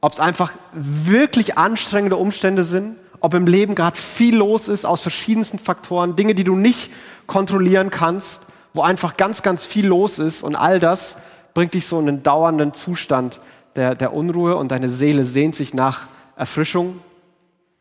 ob 0.00 0.12
es 0.12 0.20
einfach 0.20 0.52
wirklich 0.72 1.58
anstrengende 1.58 2.16
Umstände 2.16 2.64
sind, 2.64 2.96
ob 3.20 3.34
im 3.34 3.46
Leben 3.46 3.74
gerade 3.74 3.96
viel 3.96 4.36
los 4.36 4.68
ist 4.68 4.84
aus 4.84 5.02
verschiedensten 5.02 5.58
Faktoren, 5.58 6.16
Dinge, 6.16 6.34
die 6.34 6.44
du 6.44 6.56
nicht 6.56 6.90
kontrollieren 7.26 7.90
kannst, 7.90 8.42
wo 8.72 8.82
einfach 8.82 9.16
ganz, 9.16 9.42
ganz 9.42 9.64
viel 9.64 9.86
los 9.86 10.18
ist 10.18 10.42
und 10.42 10.56
all 10.56 10.80
das 10.80 11.18
bringt 11.52 11.74
dich 11.74 11.86
so 11.86 12.00
in 12.00 12.08
einen 12.08 12.22
dauernden 12.22 12.72
Zustand 12.72 13.38
der, 13.76 13.94
der 13.94 14.12
Unruhe 14.12 14.56
und 14.56 14.72
deine 14.72 14.88
Seele 14.88 15.24
sehnt 15.24 15.54
sich 15.54 15.74
nach 15.74 16.08
Erfrischung, 16.36 17.00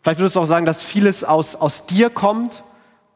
Vielleicht 0.03 0.19
würdest 0.19 0.35
du 0.35 0.41
auch 0.41 0.45
sagen, 0.45 0.65
dass 0.65 0.83
vieles 0.83 1.23
aus, 1.23 1.55
aus 1.55 1.85
dir 1.85 2.09
kommt, 2.09 2.63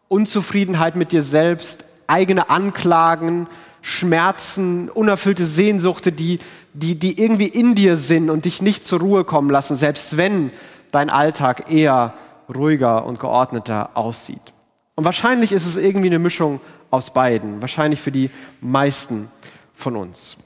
Unzufriedenheit 0.08 0.96
mit 0.96 1.12
dir 1.12 1.22
selbst, 1.22 1.84
eigene 2.08 2.50
Anklagen, 2.50 3.48
Schmerzen, 3.82 4.90
unerfüllte 4.90 5.46
Sehnsuchte, 5.46 6.14
die, 6.14 6.40
die, 6.74 6.96
die 6.96 7.22
irgendwie 7.22 7.48
in 7.48 7.76
dir 7.76 7.98
sind 7.98 8.30
und 8.30 8.46
dich 8.46 8.62
nicht 8.62 8.86
zur 8.86 9.02
Ruhe 9.02 9.26
kommen 9.26 9.50
lassen, 9.50 9.76
selbst 9.76 10.16
wenn 10.16 10.52
dein 10.92 11.10
Alltag 11.10 11.70
eher 11.70 12.14
ruhiger 12.54 13.06
und 13.06 13.20
geordneter 13.20 13.92
aussieht. 13.96 14.54
Und 14.96 15.04
wahrscheinlich 15.04 15.52
ist 15.52 15.66
es 15.66 15.76
irgendwie 15.76 16.08
eine 16.08 16.20
Mischung 16.20 16.62
aus 16.90 17.14
beiden, 17.14 17.62
wahrscheinlich 17.62 18.00
für 18.00 18.14
die 18.14 18.30
meisten 18.62 19.30
von 19.76 19.98
uns. 19.98 20.38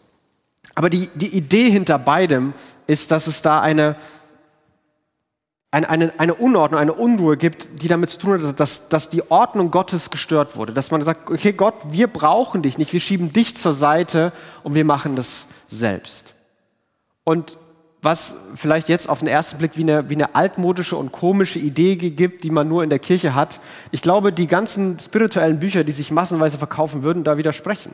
Aber 0.73 0.89
die, 0.89 1.07
die 1.13 1.35
Idee 1.35 1.69
hinter 1.69 1.99
beidem 1.99 2.53
ist, 2.87 3.11
dass 3.11 3.27
es 3.27 3.43
da 3.43 3.61
eine, 3.61 3.95
eine, 5.71 5.89
eine, 5.89 6.19
eine 6.19 6.33
Unordnung, 6.35 6.79
eine 6.79 6.93
Unruhe 6.93 7.37
gibt, 7.37 7.81
die 7.81 7.87
damit 7.87 8.09
zu 8.09 8.19
tun 8.19 8.45
hat, 8.45 8.59
dass, 8.59 8.89
dass 8.89 9.09
die 9.09 9.31
Ordnung 9.31 9.71
Gottes 9.71 10.09
gestört 10.09 10.57
wurde. 10.57 10.73
Dass 10.73 10.91
man 10.91 11.01
sagt, 11.01 11.29
okay 11.31 11.53
Gott, 11.53 11.75
wir 11.89 12.07
brauchen 12.07 12.61
dich 12.61 12.77
nicht, 12.77 12.91
wir 12.91 12.99
schieben 12.99 13.31
dich 13.31 13.55
zur 13.55 13.73
Seite 13.73 14.33
und 14.63 14.75
wir 14.75 14.83
machen 14.83 15.15
das 15.15 15.47
selbst. 15.67 16.33
Und 17.23 17.57
was 18.01 18.35
vielleicht 18.55 18.89
jetzt 18.89 19.07
auf 19.07 19.19
den 19.19 19.27
ersten 19.27 19.59
Blick 19.59 19.77
wie 19.77 19.83
eine, 19.83 20.09
wie 20.09 20.15
eine 20.15 20.35
altmodische 20.35 20.97
und 20.97 21.11
komische 21.11 21.59
Idee 21.59 21.95
gibt, 21.95 22.43
die 22.43 22.49
man 22.49 22.67
nur 22.67 22.83
in 22.83 22.89
der 22.89 22.99
Kirche 22.99 23.35
hat, 23.35 23.59
ich 23.91 24.01
glaube, 24.01 24.33
die 24.33 24.47
ganzen 24.47 24.99
spirituellen 24.99 25.59
Bücher, 25.59 25.83
die 25.83 25.91
sich 25.91 26.11
massenweise 26.11 26.57
verkaufen, 26.57 27.03
würden 27.03 27.23
da 27.23 27.37
widersprechen. 27.37 27.93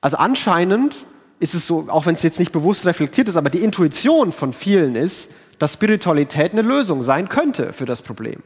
Also 0.00 0.16
anscheinend 0.18 0.94
ist 1.40 1.54
es 1.54 1.66
so, 1.66 1.86
auch 1.88 2.06
wenn 2.06 2.14
es 2.14 2.22
jetzt 2.22 2.38
nicht 2.38 2.52
bewusst 2.52 2.86
reflektiert 2.86 3.28
ist, 3.28 3.36
aber 3.36 3.50
die 3.50 3.58
Intuition 3.58 4.32
von 4.32 4.52
vielen 4.52 4.94
ist, 4.94 5.32
dass 5.58 5.74
Spiritualität 5.74 6.52
eine 6.52 6.62
Lösung 6.62 7.02
sein 7.02 7.28
könnte 7.28 7.72
für 7.72 7.86
das 7.86 8.02
Problem. 8.02 8.42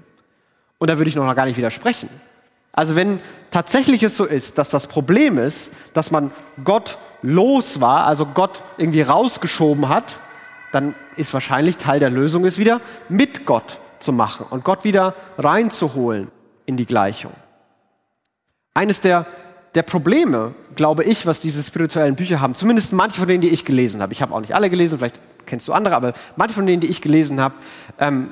Und 0.78 0.90
da 0.90 0.98
würde 0.98 1.08
ich 1.08 1.16
noch 1.16 1.34
gar 1.34 1.46
nicht 1.46 1.56
widersprechen. 1.56 2.08
Also 2.72 2.94
wenn 2.94 3.20
tatsächlich 3.50 4.02
es 4.02 4.16
so 4.16 4.24
ist, 4.24 4.58
dass 4.58 4.70
das 4.70 4.86
Problem 4.86 5.38
ist, 5.38 5.72
dass 5.94 6.10
man 6.10 6.30
Gott 6.62 6.98
los 7.22 7.80
war, 7.80 8.06
also 8.06 8.26
Gott 8.26 8.62
irgendwie 8.76 9.02
rausgeschoben 9.02 9.88
hat, 9.88 10.20
dann 10.70 10.94
ist 11.16 11.32
wahrscheinlich 11.34 11.78
Teil 11.78 11.98
der 11.98 12.10
Lösung 12.10 12.44
ist 12.44 12.58
wieder 12.58 12.80
mit 13.08 13.46
Gott 13.46 13.80
zu 13.98 14.12
machen 14.12 14.46
und 14.50 14.64
Gott 14.64 14.84
wieder 14.84 15.14
reinzuholen 15.38 16.28
in 16.66 16.76
die 16.76 16.86
Gleichung. 16.86 17.32
Eines 18.74 19.00
der, 19.00 19.26
der 19.74 19.82
Probleme, 19.82 20.54
glaube 20.76 21.02
ich, 21.02 21.26
was 21.26 21.40
diese 21.40 21.62
spirituellen 21.62 22.14
Bücher 22.14 22.40
haben, 22.40 22.54
zumindest 22.54 22.92
manche 22.92 23.18
von 23.18 23.26
denen, 23.26 23.40
die 23.40 23.48
ich 23.48 23.64
gelesen 23.64 24.02
habe, 24.02 24.12
ich 24.12 24.22
habe 24.22 24.34
auch 24.34 24.40
nicht 24.40 24.54
alle 24.54 24.70
gelesen, 24.70 24.98
vielleicht 24.98 25.20
kennst 25.48 25.66
du 25.66 25.72
andere, 25.72 25.96
aber 25.96 26.12
manche 26.36 26.54
von 26.54 26.66
denen, 26.66 26.80
die 26.80 26.86
ich 26.86 27.02
gelesen 27.02 27.40
habe, 27.40 27.54
ähm, 27.98 28.30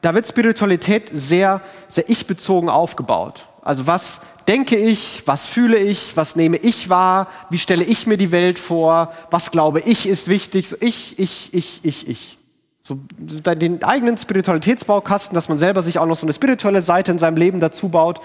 da 0.00 0.14
wird 0.14 0.26
Spiritualität 0.26 1.08
sehr, 1.08 1.60
sehr 1.88 2.08
ich-bezogen 2.08 2.68
aufgebaut. 2.68 3.46
Also 3.62 3.86
was 3.86 4.20
denke 4.46 4.76
ich, 4.76 5.24
was 5.26 5.46
fühle 5.46 5.76
ich, 5.76 6.16
was 6.16 6.36
nehme 6.36 6.56
ich 6.56 6.88
wahr, 6.88 7.26
wie 7.50 7.58
stelle 7.58 7.84
ich 7.84 8.06
mir 8.06 8.16
die 8.16 8.32
Welt 8.32 8.58
vor, 8.58 9.12
was 9.30 9.50
glaube 9.50 9.80
ich 9.80 10.06
ist 10.06 10.28
wichtig, 10.28 10.68
so 10.68 10.76
ich, 10.80 11.18
ich, 11.18 11.52
ich, 11.52 11.80
ich, 11.84 12.08
ich. 12.08 12.38
So 12.80 12.98
den 13.24 13.82
eigenen 13.82 14.16
Spiritualitätsbaukasten, 14.16 15.34
dass 15.34 15.50
man 15.50 15.58
selber 15.58 15.82
sich 15.82 15.98
auch 15.98 16.06
noch 16.06 16.16
so 16.16 16.24
eine 16.24 16.32
spirituelle 16.32 16.80
Seite 16.80 17.10
in 17.12 17.18
seinem 17.18 17.36
Leben 17.36 17.60
dazu 17.60 17.90
baut. 17.90 18.20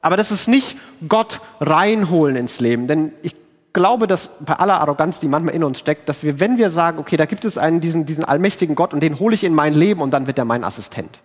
Aber 0.00 0.16
das 0.16 0.30
ist 0.30 0.46
nicht 0.46 0.76
Gott 1.08 1.40
reinholen 1.58 2.36
ins 2.36 2.60
Leben, 2.60 2.86
denn 2.86 3.10
ich 3.22 3.34
glaube, 3.76 4.06
dass 4.06 4.38
bei 4.40 4.54
aller 4.54 4.80
Arroganz, 4.80 5.20
die 5.20 5.28
manchmal 5.28 5.54
in 5.54 5.62
uns 5.62 5.78
steckt, 5.78 6.08
dass 6.08 6.22
wir, 6.22 6.40
wenn 6.40 6.56
wir 6.56 6.70
sagen, 6.70 6.98
okay, 6.98 7.18
da 7.18 7.26
gibt 7.26 7.44
es 7.44 7.58
einen, 7.58 7.82
diesen, 7.82 8.06
diesen 8.06 8.24
allmächtigen 8.24 8.74
Gott 8.74 8.94
und 8.94 9.00
den 9.00 9.18
hole 9.18 9.34
ich 9.34 9.44
in 9.44 9.54
mein 9.54 9.74
Leben 9.74 10.00
und 10.00 10.12
dann 10.12 10.26
wird 10.26 10.38
er 10.38 10.46
mein 10.46 10.64
Assistent. 10.64 11.20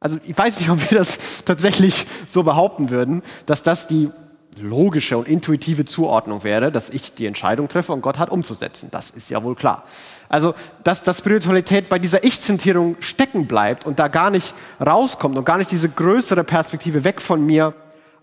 Also 0.00 0.16
ich 0.24 0.36
weiß 0.36 0.60
nicht, 0.60 0.70
ob 0.70 0.90
wir 0.90 0.96
das 0.96 1.18
tatsächlich 1.44 2.06
so 2.26 2.42
behaupten 2.42 2.88
würden, 2.88 3.22
dass 3.44 3.62
das 3.62 3.86
die 3.86 4.10
logische 4.58 5.18
und 5.18 5.28
intuitive 5.28 5.84
Zuordnung 5.84 6.42
wäre, 6.42 6.72
dass 6.72 6.88
ich 6.88 7.12
die 7.12 7.26
Entscheidung 7.26 7.68
treffe 7.68 7.92
und 7.92 8.00
Gott 8.00 8.18
hat 8.18 8.30
umzusetzen. 8.30 8.88
Das 8.90 9.10
ist 9.10 9.28
ja 9.28 9.42
wohl 9.42 9.54
klar. 9.54 9.84
Also, 10.30 10.54
dass, 10.84 11.02
dass 11.02 11.18
Spiritualität 11.18 11.90
bei 11.90 11.98
dieser 11.98 12.24
Ich-Zentierung 12.24 12.96
stecken 13.00 13.46
bleibt 13.46 13.84
und 13.84 13.98
da 13.98 14.08
gar 14.08 14.30
nicht 14.30 14.54
rauskommt 14.80 15.36
und 15.36 15.44
gar 15.44 15.58
nicht 15.58 15.70
diese 15.70 15.90
größere 15.90 16.44
Perspektive 16.44 17.04
weg 17.04 17.20
von 17.20 17.44
mir 17.44 17.74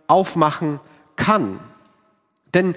aufmachen 0.07 0.79
kann. 1.15 1.59
Denn 2.55 2.75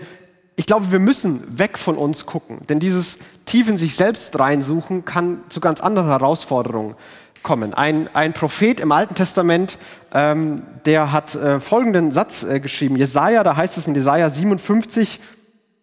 ich 0.56 0.66
glaube, 0.66 0.92
wir 0.92 1.00
müssen 1.00 1.58
weg 1.58 1.78
von 1.78 1.96
uns 1.96 2.26
gucken, 2.26 2.60
denn 2.68 2.78
dieses 2.78 3.18
tief 3.44 3.68
in 3.68 3.76
sich 3.76 3.96
selbst 3.96 4.38
reinsuchen 4.38 5.04
kann 5.04 5.40
zu 5.48 5.60
ganz 5.60 5.80
anderen 5.80 6.08
Herausforderungen 6.08 6.94
kommen. 7.42 7.74
Ein, 7.74 8.08
ein 8.14 8.32
Prophet 8.32 8.80
im 8.80 8.92
Alten 8.92 9.14
Testament, 9.14 9.78
ähm, 10.12 10.62
der 10.86 11.12
hat 11.12 11.34
äh, 11.34 11.60
folgenden 11.60 12.12
Satz 12.12 12.42
äh, 12.42 12.60
geschrieben. 12.60 12.96
Jesaja, 12.96 13.44
da 13.44 13.56
heißt 13.56 13.78
es 13.78 13.86
in 13.86 13.94
Jesaja 13.94 14.30
57, 14.30 15.20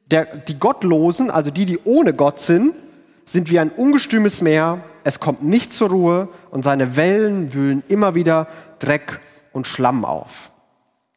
der, 0.09 0.25
die 0.25 0.57
Gottlosen, 0.59 1.29
also 1.29 1.51
die, 1.51 1.65
die 1.65 1.79
ohne 1.83 2.13
Gott 2.13 2.39
sind, 2.39 2.73
sind 3.25 3.49
wie 3.49 3.59
ein 3.59 3.69
ungestümes 3.69 4.41
Meer. 4.41 4.83
Es 5.03 5.19
kommt 5.19 5.43
nicht 5.43 5.71
zur 5.71 5.89
Ruhe 5.89 6.29
und 6.49 6.63
seine 6.63 6.95
Wellen 6.95 7.53
wühlen 7.53 7.83
immer 7.87 8.15
wieder 8.15 8.47
Dreck 8.79 9.19
und 9.53 9.67
Schlamm 9.67 10.03
auf. 10.05 10.51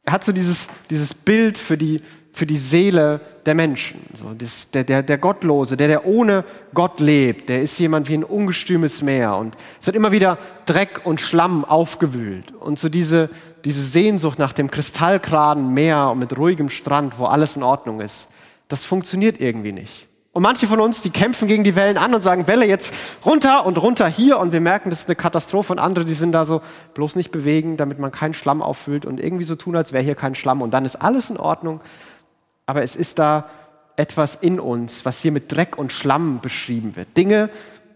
Er 0.04 0.12
hat 0.12 0.24
so 0.24 0.32
dieses, 0.32 0.68
dieses 0.90 1.14
Bild 1.14 1.56
für 1.56 1.78
die, 1.78 2.02
für 2.34 2.46
die 2.46 2.56
Seele 2.56 3.20
der 3.46 3.54
Menschen. 3.54 4.00
So, 4.12 4.32
das, 4.36 4.72
der, 4.72 4.82
der, 4.82 5.04
der 5.04 5.18
Gottlose, 5.18 5.76
der, 5.76 5.86
der 5.86 6.04
ohne 6.04 6.44
Gott 6.74 6.98
lebt, 6.98 7.48
der 7.48 7.62
ist 7.62 7.78
jemand 7.78 8.08
wie 8.08 8.14
ein 8.14 8.24
ungestümes 8.24 9.02
Meer. 9.02 9.36
Und 9.36 9.56
es 9.80 9.86
wird 9.86 9.94
immer 9.94 10.10
wieder 10.10 10.36
Dreck 10.66 11.02
und 11.04 11.20
Schlamm 11.20 11.64
aufgewühlt. 11.64 12.52
Und 12.52 12.76
so 12.76 12.88
diese, 12.88 13.30
diese 13.64 13.82
Sehnsucht 13.82 14.40
nach 14.40 14.52
dem 14.52 14.68
kristallklaren 14.68 15.72
Meer 15.72 16.10
und 16.10 16.18
mit 16.18 16.36
ruhigem 16.36 16.70
Strand, 16.70 17.20
wo 17.20 17.26
alles 17.26 17.56
in 17.56 17.62
Ordnung 17.62 18.00
ist, 18.00 18.32
das 18.66 18.84
funktioniert 18.84 19.40
irgendwie 19.40 19.72
nicht. 19.72 20.08
Und 20.32 20.42
manche 20.42 20.66
von 20.66 20.80
uns, 20.80 21.00
die 21.00 21.10
kämpfen 21.10 21.46
gegen 21.46 21.62
die 21.62 21.76
Wellen 21.76 21.96
an 21.96 22.12
und 22.12 22.22
sagen, 22.22 22.48
Welle 22.48 22.66
jetzt 22.66 22.92
runter 23.24 23.64
und 23.64 23.80
runter 23.80 24.08
hier 24.08 24.40
und 24.40 24.52
wir 24.52 24.60
merken, 24.60 24.90
das 24.90 25.00
ist 25.00 25.08
eine 25.08 25.14
Katastrophe 25.14 25.72
und 25.72 25.78
andere, 25.78 26.04
die 26.04 26.14
sind 26.14 26.32
da 26.32 26.44
so, 26.44 26.60
bloß 26.94 27.14
nicht 27.14 27.30
bewegen, 27.30 27.76
damit 27.76 28.00
man 28.00 28.10
keinen 28.10 28.34
Schlamm 28.34 28.60
auffüllt 28.60 29.06
und 29.06 29.20
irgendwie 29.20 29.44
so 29.44 29.54
tun, 29.54 29.76
als 29.76 29.92
wäre 29.92 30.02
hier 30.02 30.16
kein 30.16 30.34
Schlamm 30.34 30.60
und 30.60 30.72
dann 30.72 30.84
ist 30.84 30.96
alles 30.96 31.30
in 31.30 31.36
Ordnung 31.36 31.80
aber 32.66 32.82
es 32.82 32.96
ist 32.96 33.18
da 33.18 33.48
etwas 33.96 34.36
in 34.36 34.58
uns, 34.58 35.04
was 35.04 35.20
hier 35.20 35.32
mit 35.32 35.52
Dreck 35.52 35.78
und 35.78 35.92
Schlamm 35.92 36.40
beschrieben 36.40 36.96
wird. 36.96 37.16
Dinge, 37.16 37.50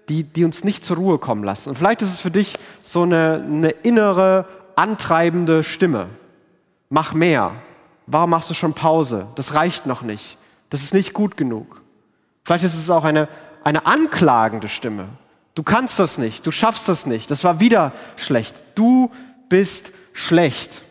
die, 0.09 0.25
die 0.25 0.45
uns 0.45 0.65
nicht 0.65 0.85
zur 0.85 0.97
Ruhe 0.97 1.19
kommen 1.19 1.45
lassen. 1.45 1.71
Und 1.71 1.77
vielleicht 1.77 2.03
ist 2.03 2.13
es 2.13 2.21
für 2.21 2.31
dich 2.31 2.55
so 2.83 3.03
eine, 3.03 3.45
eine 3.45 3.71
innere, 3.71 4.47
antreibende 4.77 5.65
Stimme. 5.65 6.07
Mach 6.89 7.13
mehr. 7.13 7.55
Warum 8.07 8.31
machst 8.31 8.49
du 8.49 8.55
schon 8.55 8.75
Pause? 8.75 9.29
Das 9.35 9.55
reicht 9.55 9.87
noch 9.87 10.03
nicht. 10.03 10.39
Das 10.71 10.83
ist 10.83 10.95
nicht 10.95 11.13
gut 11.13 11.37
genug. 11.37 11.83
Vielleicht 12.45 12.65
ist 12.65 12.75
es 12.75 12.89
auch 12.89 13.05
eine, 13.05 13.29
eine 13.65 13.87
anklagende 13.87 14.69
Stimme. 14.69 15.07
Du 15.55 15.63
kannst 15.63 15.99
das 15.99 16.19
nicht, 16.19 16.47
du 16.47 16.53
schaffst 16.53 16.89
das 16.89 17.05
nicht, 17.05 17.31
das 17.31 17.43
war 17.43 17.59
wieder 17.59 17.93
schlecht. 18.17 18.63
Du 18.77 19.11
bist 19.49 19.91
schlecht. 20.13 20.83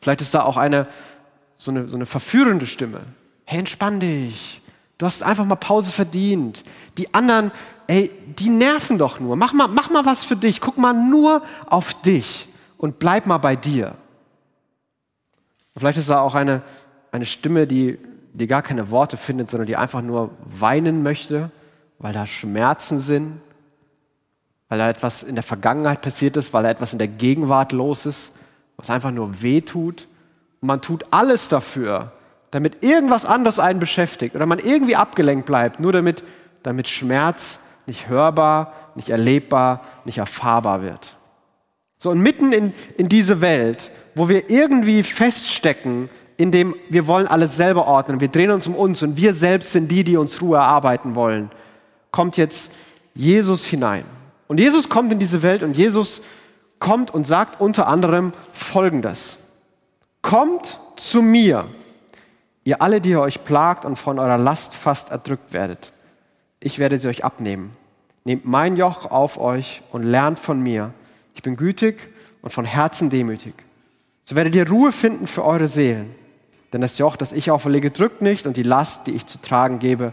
Vielleicht 0.00 0.20
ist 0.20 0.34
da 0.34 0.42
auch 0.42 0.56
eine, 0.56 0.86
so 1.56 1.70
eine, 1.70 1.88
so 1.88 1.96
eine 1.96 2.06
verführende 2.06 2.66
Stimme. 2.66 3.00
Hey, 3.44 3.58
entspann 3.58 4.00
dich. 4.00 4.60
Du 4.98 5.06
hast 5.06 5.22
einfach 5.22 5.44
mal 5.44 5.56
Pause 5.56 5.90
verdient. 5.90 6.62
Die 6.96 7.12
anderen, 7.14 7.52
ey, 7.86 8.10
die 8.38 8.48
nerven 8.48 8.98
doch 8.98 9.20
nur. 9.20 9.36
Mach 9.36 9.52
mal, 9.52 9.68
mach 9.68 9.90
mal 9.90 10.06
was 10.06 10.24
für 10.24 10.36
dich. 10.36 10.60
Guck 10.60 10.78
mal 10.78 10.94
nur 10.94 11.42
auf 11.66 12.00
dich 12.02 12.48
und 12.78 12.98
bleib 12.98 13.26
mal 13.26 13.38
bei 13.38 13.56
dir. 13.56 13.94
Und 15.74 15.80
vielleicht 15.80 15.98
ist 15.98 16.08
da 16.08 16.20
auch 16.20 16.34
eine, 16.34 16.62
eine 17.12 17.26
Stimme, 17.26 17.66
die, 17.66 17.98
die 18.32 18.46
gar 18.46 18.62
keine 18.62 18.90
Worte 18.90 19.16
findet, 19.16 19.50
sondern 19.50 19.66
die 19.66 19.76
einfach 19.76 20.02
nur 20.02 20.30
weinen 20.44 21.02
möchte, 21.02 21.50
weil 21.98 22.12
da 22.12 22.26
Schmerzen 22.26 22.98
sind, 22.98 23.40
weil 24.68 24.78
da 24.78 24.88
etwas 24.88 25.22
in 25.22 25.34
der 25.34 25.44
Vergangenheit 25.44 26.00
passiert 26.00 26.36
ist, 26.36 26.52
weil 26.52 26.62
da 26.62 26.70
etwas 26.70 26.92
in 26.92 26.98
der 26.98 27.08
Gegenwart 27.08 27.72
los 27.72 28.06
ist, 28.06 28.34
was 28.76 28.90
einfach 28.90 29.10
nur 29.10 29.42
weh 29.42 29.60
tut. 29.60 30.08
Und 30.60 30.68
man 30.68 30.80
tut 30.80 31.06
alles 31.10 31.48
dafür, 31.48 32.12
damit 32.50 32.82
irgendwas 32.84 33.24
anderes 33.24 33.58
einen 33.58 33.80
beschäftigt 33.80 34.34
oder 34.34 34.46
man 34.46 34.58
irgendwie 34.58 34.96
abgelenkt 34.96 35.46
bleibt, 35.46 35.80
nur 35.80 35.92
damit, 35.92 36.24
damit 36.62 36.88
Schmerz 36.88 37.60
nicht 37.86 38.08
hörbar, 38.08 38.72
nicht 38.94 39.10
erlebbar, 39.10 39.82
nicht 40.04 40.18
erfahrbar 40.18 40.82
wird. 40.82 41.16
So, 41.98 42.10
und 42.10 42.20
mitten 42.20 42.52
in, 42.52 42.72
in 42.96 43.08
diese 43.08 43.40
Welt, 43.40 43.90
wo 44.14 44.28
wir 44.28 44.50
irgendwie 44.50 45.02
feststecken, 45.02 46.08
in 46.36 46.50
dem 46.50 46.74
wir 46.90 47.06
wollen 47.06 47.26
alles 47.26 47.56
selber 47.56 47.86
ordnen, 47.86 48.20
wir 48.20 48.28
drehen 48.28 48.50
uns 48.50 48.66
um 48.66 48.74
uns 48.74 49.02
und 49.02 49.16
wir 49.16 49.32
selbst 49.32 49.72
sind 49.72 49.90
die, 49.90 50.04
die 50.04 50.16
uns 50.16 50.42
Ruhe 50.42 50.58
erarbeiten 50.58 51.14
wollen, 51.14 51.50
kommt 52.10 52.36
jetzt 52.36 52.72
Jesus 53.14 53.64
hinein. 53.64 54.04
Und 54.48 54.60
Jesus 54.60 54.88
kommt 54.88 55.12
in 55.12 55.18
diese 55.18 55.42
Welt 55.42 55.62
und 55.62 55.76
Jesus 55.76 56.22
kommt 56.78 57.12
und 57.12 57.26
sagt 57.26 57.60
unter 57.60 57.88
anderem 57.88 58.32
Folgendes. 58.52 59.38
Kommt 60.26 60.80
zu 60.96 61.22
mir, 61.22 61.68
ihr 62.64 62.82
alle, 62.82 63.00
die 63.00 63.10
ihr 63.10 63.20
euch 63.20 63.44
plagt 63.44 63.84
und 63.84 63.94
von 63.94 64.18
eurer 64.18 64.38
Last 64.38 64.74
fast 64.74 65.12
erdrückt 65.12 65.52
werdet. 65.52 65.92
Ich 66.58 66.80
werde 66.80 66.98
sie 66.98 67.06
euch 67.06 67.22
abnehmen. 67.22 67.70
Nehmt 68.24 68.44
mein 68.44 68.76
Joch 68.76 69.08
auf 69.08 69.38
euch 69.38 69.82
und 69.92 70.02
lernt 70.02 70.40
von 70.40 70.60
mir. 70.60 70.92
Ich 71.36 71.44
bin 71.44 71.54
gütig 71.54 72.12
und 72.42 72.50
von 72.50 72.64
Herzen 72.64 73.08
demütig. 73.08 73.54
So 74.24 74.34
werdet 74.34 74.56
ihr 74.56 74.68
Ruhe 74.68 74.90
finden 74.90 75.28
für 75.28 75.44
eure 75.44 75.68
Seelen. 75.68 76.12
Denn 76.72 76.80
das 76.80 76.98
Joch, 76.98 77.14
das 77.14 77.30
ich 77.30 77.52
auferlege, 77.52 77.92
drückt 77.92 78.20
nicht 78.20 78.48
und 78.48 78.56
die 78.56 78.64
Last, 78.64 79.06
die 79.06 79.12
ich 79.12 79.26
zu 79.26 79.40
tragen 79.40 79.78
gebe, 79.78 80.10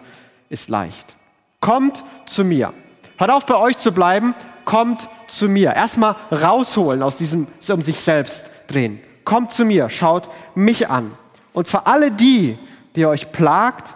ist 0.48 0.70
leicht. 0.70 1.16
Kommt 1.60 2.04
zu 2.28 2.44
mir. 2.46 2.72
Hört 3.18 3.32
auf, 3.32 3.48
bei 3.48 3.56
euch 3.56 3.80
zu 3.80 3.92
bleiben. 3.92 4.36
Kommt 4.64 5.10
zu 5.26 5.50
mir. 5.50 5.74
Erstmal 5.74 6.16
rausholen 6.32 7.02
aus 7.02 7.18
diesem 7.18 7.48
um 7.68 7.82
sich 7.82 8.00
selbst 8.00 8.52
drehen 8.68 9.00
kommt 9.26 9.52
zu 9.52 9.66
mir, 9.66 9.90
schaut 9.90 10.30
mich 10.56 10.90
an. 10.90 11.12
Und 11.54 11.68
zwar 11.68 11.88
alle 11.88 12.12
die, 12.12 12.58
die 12.96 13.06
euch 13.06 13.32
plagt, 13.32 13.96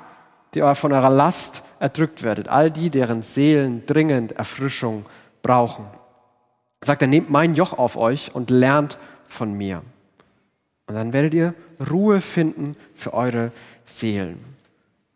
die 0.53 0.61
von 0.75 0.93
eurer 0.93 1.09
Last 1.09 1.63
erdrückt 1.79 2.23
werdet, 2.23 2.47
all 2.47 2.71
die, 2.71 2.89
deren 2.89 3.21
Seelen 3.21 3.85
dringend 3.85 4.31
Erfrischung 4.33 5.05
brauchen. 5.41 5.85
Sagt 6.81 7.01
er, 7.01 7.07
nehmt 7.07 7.29
mein 7.29 7.55
Joch 7.55 7.73
auf 7.77 7.97
euch 7.97 8.33
und 8.33 8.49
lernt 8.49 8.97
von 9.27 9.53
mir. 9.53 9.81
Und 10.87 10.95
dann 10.95 11.13
werdet 11.13 11.33
ihr 11.33 11.53
Ruhe 11.91 12.21
finden 12.21 12.75
für 12.95 13.13
eure 13.13 13.51
Seelen. 13.83 14.39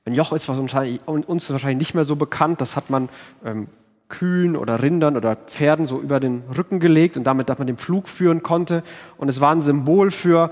Ein 0.05 0.13
Joch 0.13 0.33
ist 0.33 0.49
was 0.49 0.57
uns 0.57 1.49
wahrscheinlich 1.49 1.77
nicht 1.77 1.93
mehr 1.93 2.03
so 2.03 2.15
bekannt. 2.15 2.59
Das 2.59 2.75
hat 2.75 2.89
man 2.89 3.09
ähm, 3.45 3.67
Kühen 4.11 4.55
oder 4.55 4.83
Rindern 4.83 5.17
oder 5.17 5.35
Pferden 5.35 5.87
so 5.87 5.99
über 5.99 6.19
den 6.19 6.43
Rücken 6.55 6.79
gelegt 6.79 7.17
und 7.17 7.23
damit, 7.23 7.49
dass 7.49 7.57
man 7.57 7.65
den 7.65 7.77
Flug 7.77 8.07
führen 8.07 8.43
konnte. 8.43 8.83
Und 9.17 9.29
es 9.29 9.41
war 9.41 9.51
ein 9.51 9.61
Symbol 9.61 10.11
für, 10.11 10.51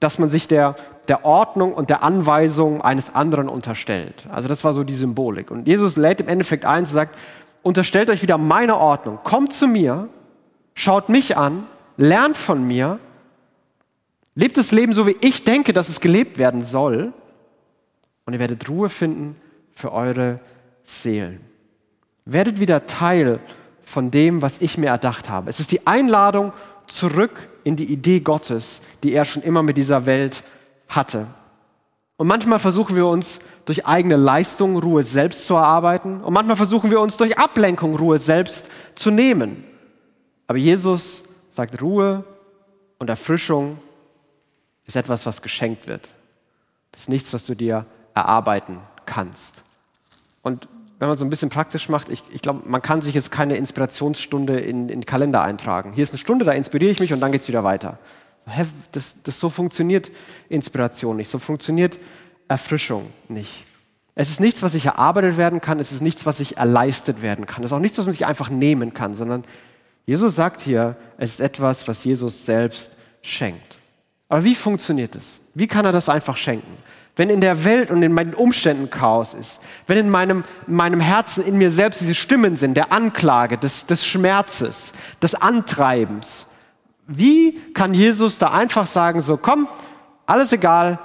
dass 0.00 0.18
man 0.18 0.28
sich 0.28 0.48
der, 0.48 0.74
der 1.06 1.24
Ordnung 1.24 1.72
und 1.74 1.90
der 1.90 2.02
Anweisung 2.02 2.82
eines 2.82 3.14
anderen 3.14 3.48
unterstellt. 3.48 4.26
Also 4.32 4.48
das 4.48 4.64
war 4.64 4.72
so 4.72 4.82
die 4.82 4.96
Symbolik. 4.96 5.52
Und 5.52 5.68
Jesus 5.68 5.96
lädt 5.96 6.20
im 6.20 6.28
Endeffekt 6.28 6.64
ein 6.64 6.80
und 6.80 6.86
sagt, 6.86 7.16
unterstellt 7.62 8.10
euch 8.10 8.22
wieder 8.22 8.38
meine 8.38 8.76
Ordnung. 8.78 9.20
Kommt 9.22 9.52
zu 9.52 9.68
mir, 9.68 10.08
schaut 10.74 11.08
mich 11.08 11.36
an, 11.36 11.66
lernt 11.96 12.36
von 12.36 12.66
mir, 12.66 12.98
lebt 14.34 14.56
das 14.56 14.72
Leben 14.72 14.92
so, 14.92 15.06
wie 15.06 15.16
ich 15.20 15.44
denke, 15.44 15.72
dass 15.72 15.88
es 15.88 16.00
gelebt 16.00 16.38
werden 16.38 16.62
soll. 16.62 17.12
Und 18.24 18.32
ihr 18.32 18.40
werdet 18.40 18.68
Ruhe 18.68 18.88
finden 18.88 19.36
für 19.72 19.92
eure 19.92 20.36
Seelen. 20.82 21.51
Werdet 22.24 22.60
wieder 22.60 22.86
Teil 22.86 23.40
von 23.84 24.10
dem, 24.10 24.42
was 24.42 24.60
ich 24.60 24.78
mir 24.78 24.88
erdacht 24.88 25.28
habe. 25.28 25.50
Es 25.50 25.60
ist 25.60 25.72
die 25.72 25.86
Einladung 25.86 26.52
zurück 26.86 27.52
in 27.64 27.76
die 27.76 27.92
Idee 27.92 28.20
Gottes, 28.20 28.80
die 29.02 29.12
er 29.12 29.24
schon 29.24 29.42
immer 29.42 29.62
mit 29.62 29.76
dieser 29.76 30.06
Welt 30.06 30.42
hatte. 30.88 31.26
Und 32.16 32.26
manchmal 32.28 32.58
versuchen 32.58 32.94
wir 32.94 33.06
uns 33.06 33.40
durch 33.64 33.86
eigene 33.86 34.16
Leistung 34.16 34.76
Ruhe 34.76 35.02
selbst 35.02 35.46
zu 35.46 35.54
erarbeiten. 35.54 36.22
Und 36.22 36.32
manchmal 36.32 36.56
versuchen 36.56 36.90
wir 36.90 37.00
uns 37.00 37.16
durch 37.16 37.38
Ablenkung 37.38 37.96
Ruhe 37.96 38.18
selbst 38.18 38.66
zu 38.94 39.10
nehmen. 39.10 39.64
Aber 40.46 40.58
Jesus 40.58 41.22
sagt, 41.50 41.82
Ruhe 41.82 42.22
und 42.98 43.08
Erfrischung 43.08 43.78
ist 44.84 44.96
etwas, 44.96 45.26
was 45.26 45.42
geschenkt 45.42 45.86
wird. 45.86 46.08
Das 46.92 47.02
ist 47.02 47.08
nichts, 47.08 47.32
was 47.32 47.46
du 47.46 47.54
dir 47.54 47.86
erarbeiten 48.14 48.78
kannst. 49.06 49.64
Und 50.42 50.68
wenn 51.02 51.08
man 51.08 51.18
so 51.18 51.24
ein 51.24 51.30
bisschen 51.30 51.48
praktisch 51.48 51.88
macht, 51.88 52.12
ich, 52.12 52.22
ich 52.30 52.42
glaube, 52.42 52.62
man 52.64 52.80
kann 52.80 53.02
sich 53.02 53.12
jetzt 53.12 53.32
keine 53.32 53.56
Inspirationsstunde 53.56 54.60
in, 54.60 54.88
in 54.88 55.00
den 55.00 55.04
Kalender 55.04 55.42
eintragen. 55.42 55.94
Hier 55.94 56.04
ist 56.04 56.12
eine 56.12 56.18
Stunde, 56.18 56.44
da 56.44 56.52
inspiriere 56.52 56.92
ich 56.92 57.00
mich 57.00 57.12
und 57.12 57.18
dann 57.18 57.32
geht 57.32 57.40
es 57.40 57.48
wieder 57.48 57.64
weiter. 57.64 57.98
Das, 58.92 59.24
das 59.24 59.40
so 59.40 59.48
funktioniert 59.48 60.12
Inspiration 60.48 61.16
nicht, 61.16 61.28
so 61.28 61.40
funktioniert 61.40 61.98
Erfrischung 62.46 63.10
nicht. 63.26 63.64
Es 64.14 64.30
ist 64.30 64.38
nichts, 64.38 64.62
was 64.62 64.72
sich 64.72 64.86
erarbeitet 64.86 65.38
werden 65.38 65.60
kann, 65.60 65.80
es 65.80 65.90
ist 65.90 66.02
nichts, 66.02 66.24
was 66.24 66.38
sich 66.38 66.58
erleistet 66.58 67.20
werden 67.20 67.46
kann. 67.46 67.64
Es 67.64 67.70
ist 67.70 67.72
auch 67.72 67.80
nichts, 67.80 67.98
was 67.98 68.04
man 68.04 68.12
sich 68.12 68.26
einfach 68.26 68.48
nehmen 68.48 68.94
kann, 68.94 69.12
sondern 69.12 69.42
Jesus 70.06 70.36
sagt 70.36 70.60
hier, 70.60 70.94
es 71.18 71.30
ist 71.30 71.40
etwas, 71.40 71.88
was 71.88 72.04
Jesus 72.04 72.46
selbst 72.46 72.92
schenkt. 73.22 73.78
Aber 74.28 74.44
wie 74.44 74.54
funktioniert 74.54 75.16
es? 75.16 75.40
Wie 75.54 75.66
kann 75.66 75.84
er 75.84 75.90
das 75.90 76.08
einfach 76.08 76.36
schenken? 76.36 76.76
Wenn 77.14 77.28
in 77.28 77.42
der 77.42 77.64
Welt 77.64 77.90
und 77.90 78.02
in 78.02 78.12
meinen 78.12 78.32
Umständen 78.32 78.88
Chaos 78.88 79.34
ist, 79.34 79.60
wenn 79.86 79.98
in 79.98 80.08
meinem, 80.08 80.44
in 80.66 80.74
meinem 80.74 81.00
Herzen, 81.00 81.44
in 81.44 81.58
mir 81.58 81.70
selbst 81.70 82.00
diese 82.00 82.14
Stimmen 82.14 82.56
sind, 82.56 82.74
der 82.74 82.90
Anklage, 82.90 83.58
des, 83.58 83.86
des 83.86 84.06
Schmerzes, 84.06 84.92
des 85.20 85.34
Antreibens, 85.34 86.46
wie 87.06 87.60
kann 87.74 87.92
Jesus 87.92 88.38
da 88.38 88.52
einfach 88.52 88.86
sagen, 88.86 89.20
so 89.20 89.36
komm, 89.36 89.68
alles 90.24 90.52
egal, 90.52 90.98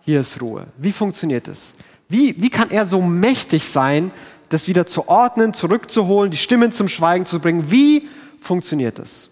hier 0.00 0.20
ist 0.20 0.40
Ruhe? 0.40 0.66
Wie 0.76 0.92
funktioniert 0.92 1.46
es? 1.46 1.74
Wie, 2.08 2.34
wie 2.42 2.50
kann 2.50 2.70
er 2.70 2.84
so 2.84 3.00
mächtig 3.00 3.68
sein, 3.68 4.10
das 4.48 4.66
wieder 4.68 4.86
zu 4.86 5.08
ordnen, 5.08 5.54
zurückzuholen, 5.54 6.30
die 6.30 6.36
Stimmen 6.36 6.72
zum 6.72 6.88
Schweigen 6.88 7.26
zu 7.26 7.40
bringen? 7.40 7.70
Wie 7.70 8.08
funktioniert 8.40 8.98
es? 8.98 9.30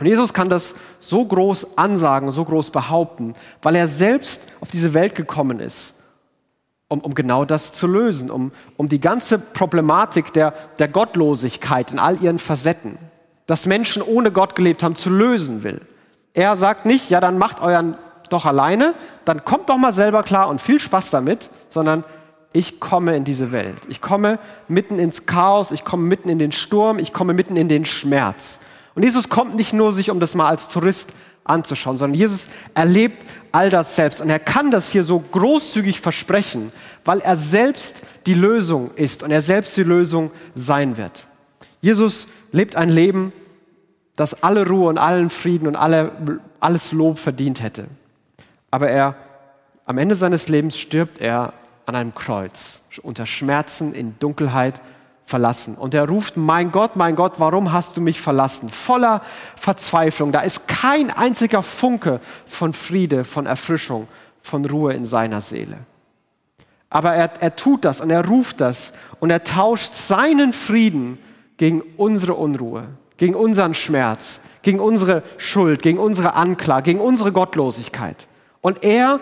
Und 0.00 0.06
Jesus 0.06 0.32
kann 0.32 0.48
das 0.48 0.74
so 0.98 1.26
groß 1.26 1.76
ansagen, 1.76 2.32
so 2.32 2.44
groß 2.46 2.70
behaupten, 2.70 3.34
weil 3.60 3.76
er 3.76 3.86
selbst 3.86 4.42
auf 4.60 4.70
diese 4.70 4.94
Welt 4.94 5.14
gekommen 5.14 5.60
ist, 5.60 5.96
um, 6.88 7.00
um 7.00 7.14
genau 7.14 7.44
das 7.44 7.74
zu 7.74 7.86
lösen, 7.86 8.30
um, 8.30 8.50
um 8.78 8.88
die 8.88 9.00
ganze 9.00 9.38
Problematik 9.38 10.32
der, 10.32 10.54
der 10.78 10.88
Gottlosigkeit 10.88 11.92
in 11.92 11.98
all 11.98 12.20
ihren 12.22 12.38
Facetten, 12.38 12.96
dass 13.46 13.66
Menschen 13.66 14.00
ohne 14.00 14.32
Gott 14.32 14.54
gelebt 14.54 14.82
haben, 14.82 14.96
zu 14.96 15.10
lösen 15.10 15.64
will. 15.64 15.82
Er 16.32 16.56
sagt 16.56 16.86
nicht, 16.86 17.10
ja, 17.10 17.20
dann 17.20 17.36
macht 17.36 17.60
euren 17.60 17.98
doch 18.30 18.46
alleine, 18.46 18.94
dann 19.26 19.44
kommt 19.44 19.68
doch 19.68 19.76
mal 19.76 19.92
selber 19.92 20.22
klar 20.22 20.48
und 20.48 20.62
viel 20.62 20.80
Spaß 20.80 21.10
damit, 21.10 21.50
sondern 21.68 22.04
ich 22.54 22.80
komme 22.80 23.16
in 23.16 23.24
diese 23.24 23.52
Welt. 23.52 23.82
Ich 23.88 24.00
komme 24.00 24.38
mitten 24.66 24.98
ins 24.98 25.26
Chaos, 25.26 25.72
ich 25.72 25.84
komme 25.84 26.04
mitten 26.04 26.30
in 26.30 26.38
den 26.38 26.52
Sturm, 26.52 26.98
ich 26.98 27.12
komme 27.12 27.34
mitten 27.34 27.56
in 27.56 27.68
den 27.68 27.84
Schmerz. 27.84 28.60
Und 28.94 29.04
Jesus 29.04 29.28
kommt 29.28 29.56
nicht 29.56 29.72
nur, 29.72 29.92
sich 29.92 30.10
um 30.10 30.20
das 30.20 30.34
mal 30.34 30.48
als 30.48 30.68
Tourist 30.68 31.12
anzuschauen, 31.44 31.96
sondern 31.96 32.18
Jesus 32.18 32.46
erlebt 32.74 33.24
all 33.52 33.70
das 33.70 33.96
selbst. 33.96 34.20
Und 34.20 34.30
er 34.30 34.38
kann 34.38 34.70
das 34.70 34.90
hier 34.90 35.04
so 35.04 35.20
großzügig 35.20 36.00
versprechen, 36.00 36.72
weil 37.04 37.20
er 37.20 37.36
selbst 37.36 37.96
die 38.26 38.34
Lösung 38.34 38.90
ist 38.94 39.22
und 39.22 39.30
er 39.30 39.42
selbst 39.42 39.76
die 39.76 39.82
Lösung 39.82 40.30
sein 40.54 40.96
wird. 40.96 41.24
Jesus 41.80 42.26
lebt 42.52 42.76
ein 42.76 42.88
Leben, 42.88 43.32
das 44.16 44.42
alle 44.42 44.66
Ruhe 44.66 44.88
und 44.88 44.98
allen 44.98 45.30
Frieden 45.30 45.66
und 45.66 45.76
alle, 45.76 46.12
alles 46.60 46.92
Lob 46.92 47.18
verdient 47.18 47.62
hätte. 47.62 47.86
Aber 48.70 48.88
er, 48.88 49.16
am 49.86 49.98
Ende 49.98 50.14
seines 50.14 50.48
Lebens 50.48 50.78
stirbt 50.78 51.20
er 51.20 51.54
an 51.86 51.96
einem 51.96 52.14
Kreuz, 52.14 52.82
unter 53.02 53.26
Schmerzen, 53.26 53.94
in 53.94 54.18
Dunkelheit 54.18 54.80
verlassen. 55.30 55.76
Und 55.76 55.94
er 55.94 56.06
ruft, 56.08 56.36
mein 56.36 56.72
Gott, 56.72 56.96
mein 56.96 57.16
Gott, 57.16 57.34
warum 57.38 57.72
hast 57.72 57.96
du 57.96 58.00
mich 58.00 58.20
verlassen? 58.20 58.68
Voller 58.68 59.22
Verzweiflung. 59.56 60.32
Da 60.32 60.40
ist 60.40 60.68
kein 60.68 61.10
einziger 61.10 61.62
Funke 61.62 62.20
von 62.44 62.72
Friede, 62.72 63.24
von 63.24 63.46
Erfrischung, 63.46 64.08
von 64.42 64.64
Ruhe 64.64 64.92
in 64.92 65.06
seiner 65.06 65.40
Seele. 65.40 65.78
Aber 66.90 67.14
er, 67.14 67.40
er 67.40 67.54
tut 67.54 67.84
das 67.84 68.00
und 68.00 68.10
er 68.10 68.26
ruft 68.26 68.60
das 68.60 68.92
und 69.20 69.30
er 69.30 69.44
tauscht 69.44 69.94
seinen 69.94 70.52
Frieden 70.52 71.18
gegen 71.56 71.82
unsere 71.96 72.34
Unruhe, 72.34 72.86
gegen 73.16 73.36
unseren 73.36 73.74
Schmerz, 73.74 74.40
gegen 74.62 74.80
unsere 74.80 75.22
Schuld, 75.38 75.82
gegen 75.82 75.98
unsere 75.98 76.34
Anklage, 76.34 76.90
gegen 76.90 77.00
unsere 77.00 77.30
Gottlosigkeit. 77.30 78.26
Und 78.60 78.82
er 78.82 79.20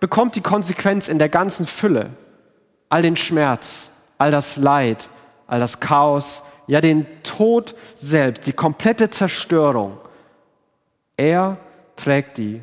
bekommt 0.00 0.36
die 0.36 0.42
Konsequenz 0.42 1.08
in 1.08 1.18
der 1.18 1.30
ganzen 1.30 1.66
Fülle. 1.66 2.10
All 2.90 3.02
den 3.02 3.16
Schmerz, 3.16 3.90
all 4.18 4.30
das 4.30 4.58
Leid, 4.58 5.08
all 5.46 5.60
das 5.60 5.80
Chaos, 5.80 6.42
ja 6.66 6.80
den 6.80 7.06
Tod 7.22 7.74
selbst, 7.94 8.46
die 8.46 8.52
komplette 8.52 9.10
Zerstörung. 9.10 9.98
Er 11.16 11.58
trägt 11.96 12.38
die, 12.38 12.60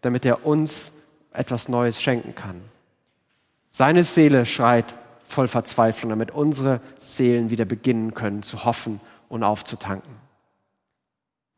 damit 0.00 0.24
er 0.26 0.46
uns 0.46 0.92
etwas 1.32 1.68
Neues 1.68 2.00
schenken 2.00 2.34
kann. 2.34 2.60
Seine 3.70 4.04
Seele 4.04 4.46
schreit 4.46 4.96
voll 5.26 5.48
Verzweiflung, 5.48 6.10
damit 6.10 6.30
unsere 6.30 6.80
Seelen 6.96 7.50
wieder 7.50 7.64
beginnen 7.64 8.14
können 8.14 8.42
zu 8.42 8.64
hoffen 8.64 9.00
und 9.28 9.42
aufzutanken. 9.42 10.14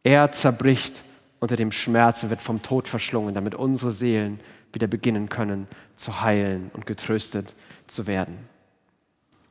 Er 0.02 0.32
zerbricht 0.32 1.04
unter 1.40 1.56
dem 1.56 1.72
Schmerz 1.72 2.22
und 2.22 2.30
wird 2.30 2.42
vom 2.42 2.62
Tod 2.62 2.88
verschlungen, 2.88 3.34
damit 3.34 3.54
unsere 3.54 3.92
Seelen 3.92 4.40
wieder 4.72 4.86
beginnen 4.86 5.28
können 5.28 5.66
zu 5.96 6.20
heilen 6.20 6.70
und 6.74 6.86
getröstet 6.86 7.54
zu 7.86 8.06
werden. 8.06 8.38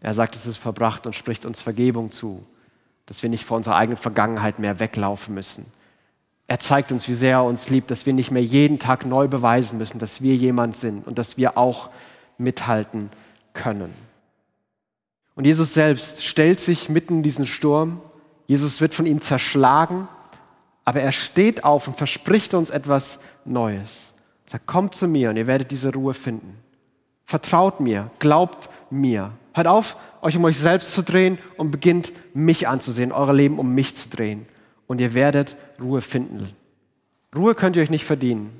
Er 0.01 0.13
sagt, 0.13 0.35
es 0.35 0.45
ist 0.45 0.57
verbracht 0.57 1.05
und 1.05 1.13
spricht 1.13 1.45
uns 1.45 1.61
Vergebung 1.61 2.11
zu, 2.11 2.45
dass 3.05 3.21
wir 3.21 3.29
nicht 3.29 3.45
vor 3.45 3.57
unserer 3.57 3.75
eigenen 3.75 3.97
Vergangenheit 3.97 4.59
mehr 4.59 4.79
weglaufen 4.79 5.33
müssen. 5.33 5.65
Er 6.47 6.59
zeigt 6.59 6.91
uns, 6.91 7.07
wie 7.07 7.13
sehr 7.13 7.31
er 7.37 7.43
uns 7.43 7.69
liebt, 7.69 7.91
dass 7.91 8.05
wir 8.05 8.13
nicht 8.13 8.31
mehr 8.31 8.43
jeden 8.43 8.79
Tag 8.79 9.05
neu 9.05 9.27
beweisen 9.27 9.77
müssen, 9.77 9.99
dass 9.99 10.21
wir 10.21 10.35
jemand 10.35 10.75
sind 10.75 11.05
und 11.05 11.19
dass 11.19 11.37
wir 11.37 11.57
auch 11.57 11.89
mithalten 12.37 13.11
können. 13.53 13.93
Und 15.35 15.45
Jesus 15.45 15.73
selbst 15.73 16.25
stellt 16.25 16.59
sich 16.59 16.89
mitten 16.89 17.17
in 17.17 17.23
diesen 17.23 17.45
Sturm. 17.45 18.01
Jesus 18.47 18.81
wird 18.81 18.93
von 18.93 19.05
ihm 19.05 19.21
zerschlagen, 19.21 20.07
aber 20.85 21.01
er 21.01 21.11
steht 21.11 21.63
auf 21.63 21.87
und 21.87 21.97
verspricht 21.97 22.53
uns 22.53 22.71
etwas 22.71 23.19
Neues. 23.45 24.07
Er 24.47 24.51
sagt, 24.53 24.65
kommt 24.65 24.95
zu 24.95 25.07
mir 25.07 25.29
und 25.29 25.37
ihr 25.37 25.47
werdet 25.47 25.69
diese 25.71 25.93
Ruhe 25.93 26.13
finden. 26.13 26.57
Vertraut 27.25 27.79
mir, 27.79 28.09
glaubt 28.17 28.69
mir. 28.89 29.31
Hört 29.59 29.67
auf, 29.67 29.97
euch 30.21 30.37
um 30.37 30.45
euch 30.45 30.57
selbst 30.57 30.93
zu 30.93 31.03
drehen 31.03 31.37
und 31.57 31.69
beginnt 31.69 32.13
mich 32.33 32.69
anzusehen, 32.69 33.11
euer 33.11 33.33
Leben 33.33 33.59
um 33.59 33.73
mich 33.75 33.93
zu 33.93 34.07
drehen. 34.07 34.45
Und 34.87 35.01
ihr 35.01 35.13
werdet 35.13 35.57
Ruhe 35.81 35.99
finden. 35.99 36.47
Ruhe 37.35 37.55
könnt 37.55 37.75
ihr 37.75 37.81
euch 37.81 37.89
nicht 37.89 38.05
verdienen, 38.05 38.57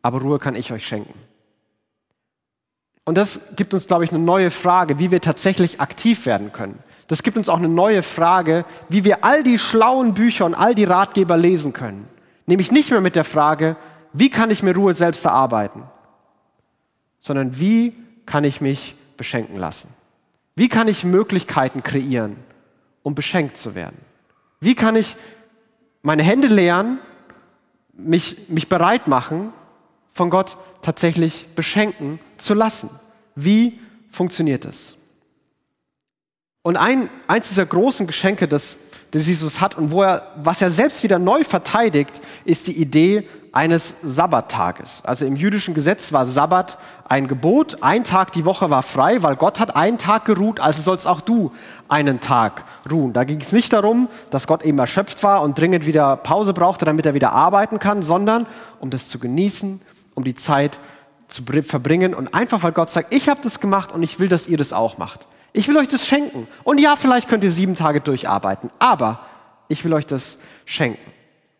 aber 0.00 0.22
Ruhe 0.22 0.38
kann 0.38 0.54
ich 0.56 0.72
euch 0.72 0.86
schenken. 0.86 1.12
Und 3.04 3.18
das 3.18 3.54
gibt 3.54 3.74
uns, 3.74 3.86
glaube 3.86 4.04
ich, 4.04 4.12
eine 4.12 4.24
neue 4.24 4.50
Frage, 4.50 4.98
wie 4.98 5.10
wir 5.10 5.20
tatsächlich 5.20 5.78
aktiv 5.78 6.24
werden 6.24 6.52
können. 6.52 6.78
Das 7.06 7.22
gibt 7.22 7.36
uns 7.36 7.50
auch 7.50 7.58
eine 7.58 7.68
neue 7.68 8.02
Frage, 8.02 8.64
wie 8.88 9.04
wir 9.04 9.22
all 9.22 9.42
die 9.42 9.58
schlauen 9.58 10.14
Bücher 10.14 10.46
und 10.46 10.54
all 10.54 10.74
die 10.74 10.84
Ratgeber 10.84 11.36
lesen 11.36 11.74
können. 11.74 12.08
Nämlich 12.46 12.72
nicht 12.72 12.90
mehr 12.90 13.02
mit 13.02 13.14
der 13.14 13.24
Frage, 13.24 13.76
wie 14.14 14.30
kann 14.30 14.50
ich 14.50 14.62
mir 14.62 14.74
Ruhe 14.74 14.94
selbst 14.94 15.26
erarbeiten, 15.26 15.82
sondern 17.20 17.60
wie 17.60 17.92
kann 18.24 18.44
ich 18.44 18.62
mich 18.62 18.94
beschenken 19.18 19.58
lassen. 19.58 19.99
Wie 20.54 20.68
kann 20.68 20.88
ich 20.88 21.04
Möglichkeiten 21.04 21.82
kreieren, 21.82 22.36
um 23.02 23.14
beschenkt 23.14 23.56
zu 23.56 23.74
werden? 23.74 23.98
Wie 24.60 24.74
kann 24.74 24.96
ich 24.96 25.16
meine 26.02 26.22
Hände 26.22 26.48
leeren, 26.48 26.98
mich, 27.92 28.48
mich 28.48 28.68
bereit 28.68 29.08
machen, 29.08 29.52
von 30.12 30.30
Gott 30.30 30.56
tatsächlich 30.82 31.46
beschenken 31.54 32.20
zu 32.36 32.54
lassen? 32.54 32.90
Wie 33.34 33.78
funktioniert 34.10 34.64
es? 34.64 34.96
Und 36.62 36.76
ein, 36.76 37.08
eins 37.26 37.48
dieser 37.48 37.64
großen 37.64 38.06
Geschenke, 38.06 38.46
das, 38.46 38.76
das 39.10 39.26
Jesus 39.26 39.60
hat 39.60 39.76
und 39.76 39.90
wo 39.90 40.02
er, 40.02 40.22
was 40.36 40.62
er 40.62 40.70
selbst 40.70 41.02
wieder 41.02 41.18
neu 41.18 41.42
verteidigt, 41.42 42.20
ist 42.44 42.66
die 42.68 42.80
Idee 42.80 43.28
eines 43.52 43.96
Sabbattages. 44.02 45.02
Also 45.04 45.26
im 45.26 45.34
jüdischen 45.34 45.74
Gesetz 45.74 46.12
war 46.12 46.24
Sabbat 46.24 46.78
ein 47.08 47.26
Gebot. 47.26 47.78
Ein 47.80 48.04
Tag 48.04 48.30
die 48.32 48.44
Woche 48.44 48.70
war 48.70 48.84
frei, 48.84 49.22
weil 49.22 49.34
Gott 49.34 49.58
hat 49.58 49.74
einen 49.74 49.98
Tag 49.98 50.24
geruht, 50.24 50.60
also 50.60 50.82
sollst 50.82 51.06
auch 51.06 51.20
du 51.20 51.50
einen 51.88 52.20
Tag 52.20 52.64
ruhen. 52.90 53.12
Da 53.12 53.24
ging 53.24 53.40
es 53.40 53.52
nicht 53.52 53.72
darum, 53.72 54.08
dass 54.30 54.46
Gott 54.46 54.62
eben 54.62 54.78
erschöpft 54.78 55.22
war 55.24 55.42
und 55.42 55.58
dringend 55.58 55.86
wieder 55.86 56.16
Pause 56.16 56.52
brauchte, 56.52 56.84
damit 56.84 57.06
er 57.06 57.14
wieder 57.14 57.32
arbeiten 57.32 57.80
kann, 57.80 58.02
sondern 58.02 58.46
um 58.78 58.90
das 58.90 59.08
zu 59.08 59.18
genießen, 59.18 59.80
um 60.14 60.22
die 60.22 60.36
Zeit 60.36 60.78
zu 61.26 61.42
verbringen 61.42 62.14
und 62.14 62.34
einfach, 62.34 62.62
weil 62.62 62.72
Gott 62.72 62.90
sagt, 62.90 63.14
ich 63.14 63.28
habe 63.28 63.40
das 63.42 63.60
gemacht 63.60 63.92
und 63.92 64.02
ich 64.02 64.20
will, 64.20 64.28
dass 64.28 64.48
ihr 64.48 64.58
das 64.58 64.72
auch 64.72 64.98
macht. 64.98 65.26
Ich 65.52 65.68
will 65.68 65.76
euch 65.76 65.88
das 65.88 66.06
schenken. 66.06 66.46
Und 66.64 66.80
ja, 66.80 66.96
vielleicht 66.96 67.28
könnt 67.28 67.44
ihr 67.44 67.50
sieben 67.50 67.74
Tage 67.74 68.00
durcharbeiten, 68.00 68.70
aber 68.78 69.20
ich 69.68 69.84
will 69.84 69.92
euch 69.92 70.06
das 70.06 70.38
schenken. 70.64 71.10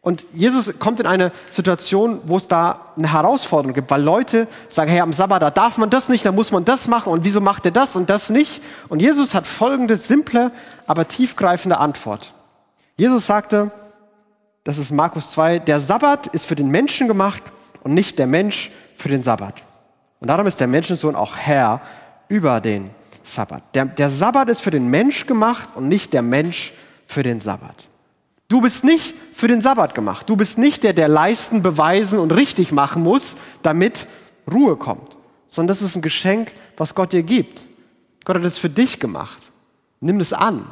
Und 0.03 0.25
Jesus 0.33 0.79
kommt 0.79 0.99
in 0.99 1.07
eine 1.07 1.31
Situation, 1.51 2.21
wo 2.25 2.39
es 2.39 2.49
da 2.49 2.93
eine 2.97 3.13
Herausforderung 3.13 3.75
gibt, 3.75 3.91
weil 3.91 4.03
Leute 4.03 4.49
sagen, 4.69 4.91
hey, 4.91 5.01
am 5.01 5.13
Sabbat, 5.13 5.43
da 5.43 5.51
darf 5.51 5.77
man 5.77 5.91
das 5.91 6.09
nicht, 6.09 6.25
da 6.25 6.33
muss 6.33 6.53
man 6.53 6.65
das 6.65 6.89
machen 6.89 7.13
und 7.13 7.25
wieso 7.25 7.43
macht 7.43 7.67
er 7.67 7.71
das 7.71 7.97
und 7.97 8.09
das 8.09 8.31
nicht? 8.31 8.63
Und 8.89 9.03
Jesus 9.03 9.35
hat 9.35 9.47
folgende 9.47 9.97
simple, 9.97 10.53
aber 10.87 11.07
tiefgreifende 11.07 11.79
Antwort. 11.79 12.33
Jesus 12.97 13.27
sagte, 13.27 13.73
das 14.65 14.79
ist 14.79 14.91
Markus 14.91 15.33
2, 15.33 15.59
der 15.59 15.81
Sabbat 15.81 16.29
ist 16.29 16.47
für 16.47 16.57
den 16.57 16.71
Menschen 16.71 17.07
gemacht 17.07 17.43
und 17.83 17.93
nicht 17.93 18.19
der 18.19 18.27
Mensch 18.27 18.71
für 18.97 19.11
den 19.11 19.23
Sabbat. 19.23 19.63
Und 20.21 20.29
darum 20.29 20.47
ist 20.47 20.61
der 20.61 20.67
Menschensohn 20.67 21.15
auch 21.15 21.37
Herr 21.37 21.83
über 22.29 22.61
den 22.61 22.91
Sabbat. 23.23 23.75
Der, 23.75 23.85
der 23.85 24.09
Sabbat 24.09 24.49
ist 24.49 24.63
für 24.63 24.71
den 24.71 24.89
Mensch 24.89 25.27
gemacht 25.27 25.77
und 25.77 25.89
nicht 25.89 26.13
der 26.13 26.23
Mensch 26.23 26.73
für 27.07 27.23
den 27.23 27.41
Sabbat. 27.41 27.75
Du 28.49 28.61
bist 28.61 28.85
nicht 28.85 29.15
für 29.33 29.47
den 29.47 29.61
Sabbat 29.61 29.95
gemacht. 29.95 30.29
Du 30.29 30.37
bist 30.37 30.59
nicht 30.59 30.83
der, 30.83 30.93
der 30.93 31.09
leisten, 31.09 31.63
beweisen 31.63 32.19
und 32.19 32.33
richtig 32.33 32.73
machen 32.73 33.03
muss, 33.03 33.37
damit 33.63 34.07
Ruhe 34.51 34.77
kommt. 34.77 35.17
Sondern 35.49 35.69
das 35.69 35.83
ist 35.83 35.97
ein 35.97 36.03
Geschenk, 36.03 36.53
was 36.77 36.95
Gott 36.95 37.13
dir 37.13 37.23
gibt. 37.23 37.65
Gott 38.25 38.37
hat 38.37 38.45
es 38.45 38.59
für 38.59 38.69
dich 38.69 38.99
gemacht. 38.99 39.41
Nimm 40.01 40.19
es 40.21 40.33
an. 40.33 40.65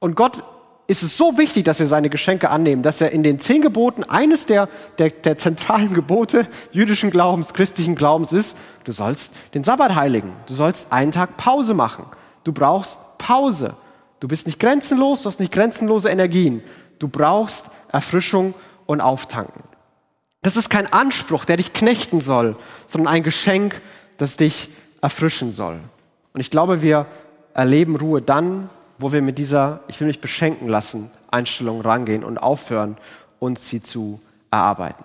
Und 0.00 0.16
Gott 0.16 0.42
ist 0.90 1.04
es 1.04 1.16
so 1.16 1.38
wichtig, 1.38 1.64
dass 1.64 1.78
wir 1.78 1.86
seine 1.86 2.10
Geschenke 2.10 2.50
annehmen, 2.50 2.82
dass 2.82 3.00
er 3.00 3.12
in 3.12 3.22
den 3.22 3.38
zehn 3.38 3.62
Geboten 3.62 4.02
eines 4.02 4.46
der, 4.46 4.68
der, 4.98 5.10
der 5.10 5.38
zentralen 5.38 5.94
Gebote 5.94 6.48
jüdischen 6.72 7.12
Glaubens, 7.12 7.54
christlichen 7.54 7.94
Glaubens 7.94 8.32
ist, 8.32 8.56
du 8.82 8.90
sollst 8.90 9.32
den 9.54 9.62
Sabbat 9.62 9.94
heiligen. 9.94 10.32
Du 10.46 10.54
sollst 10.54 10.92
einen 10.92 11.12
Tag 11.12 11.36
Pause 11.36 11.74
machen. 11.74 12.06
Du 12.42 12.52
brauchst 12.52 12.98
Pause. 13.18 13.76
Du 14.18 14.26
bist 14.26 14.46
nicht 14.46 14.58
grenzenlos, 14.58 15.22
du 15.22 15.28
hast 15.28 15.38
nicht 15.38 15.52
grenzenlose 15.52 16.08
Energien. 16.08 16.60
Du 16.98 17.06
brauchst 17.06 17.66
Erfrischung 17.92 18.54
und 18.86 19.00
Auftanken. 19.00 19.62
Das 20.42 20.56
ist 20.56 20.70
kein 20.70 20.92
Anspruch, 20.92 21.44
der 21.44 21.56
dich 21.56 21.72
knechten 21.72 22.20
soll, 22.20 22.56
sondern 22.88 23.14
ein 23.14 23.22
Geschenk, 23.22 23.80
das 24.16 24.36
dich 24.36 24.68
erfrischen 25.00 25.52
soll. 25.52 25.78
Und 26.32 26.40
ich 26.40 26.50
glaube, 26.50 26.82
wir 26.82 27.06
erleben 27.54 27.94
Ruhe 27.94 28.22
dann, 28.22 28.68
wo 29.00 29.12
wir 29.12 29.22
mit 29.22 29.38
dieser 29.38 29.80
Ich 29.88 29.98
will 30.00 30.06
mich 30.06 30.20
beschenken 30.20 30.68
lassen 30.68 31.10
Einstellung 31.30 31.80
rangehen 31.80 32.24
und 32.24 32.38
aufhören, 32.38 32.96
uns 33.38 33.68
sie 33.68 33.82
zu 33.82 34.20
erarbeiten. 34.50 35.04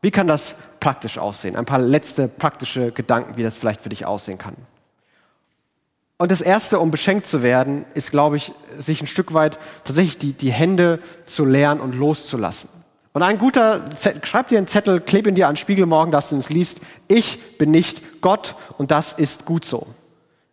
Wie 0.00 0.10
kann 0.10 0.26
das 0.26 0.56
praktisch 0.80 1.18
aussehen? 1.18 1.56
Ein 1.56 1.64
paar 1.64 1.78
letzte 1.78 2.28
praktische 2.28 2.92
Gedanken, 2.92 3.36
wie 3.36 3.42
das 3.42 3.56
vielleicht 3.56 3.80
für 3.80 3.88
dich 3.88 4.04
aussehen 4.04 4.38
kann. 4.38 4.56
Und 6.18 6.30
das 6.30 6.40
Erste, 6.40 6.78
um 6.78 6.90
beschenkt 6.90 7.26
zu 7.26 7.42
werden, 7.42 7.84
ist, 7.94 8.10
glaube 8.10 8.36
ich, 8.36 8.52
sich 8.78 9.00
ein 9.00 9.06
Stück 9.06 9.34
weit 9.34 9.58
tatsächlich 9.84 10.18
die, 10.18 10.32
die 10.32 10.52
Hände 10.52 11.00
zu 11.24 11.44
leeren 11.44 11.80
und 11.80 11.94
loszulassen. 11.94 12.70
Und 13.12 13.22
ein 13.22 13.38
guter, 13.38 13.90
schreib 14.22 14.48
dir 14.48 14.58
einen 14.58 14.66
Zettel, 14.66 15.00
kleb 15.00 15.26
ihn 15.26 15.34
dir 15.34 15.48
an 15.48 15.54
den 15.54 15.58
Spiegel 15.58 15.84
morgen, 15.86 16.12
dass 16.12 16.30
du 16.30 16.36
es 16.36 16.48
liest. 16.48 16.80
Ich 17.08 17.58
bin 17.58 17.70
nicht 17.70 18.22
Gott 18.22 18.54
und 18.78 18.90
das 18.90 19.12
ist 19.12 19.44
gut 19.44 19.64
so. 19.64 19.86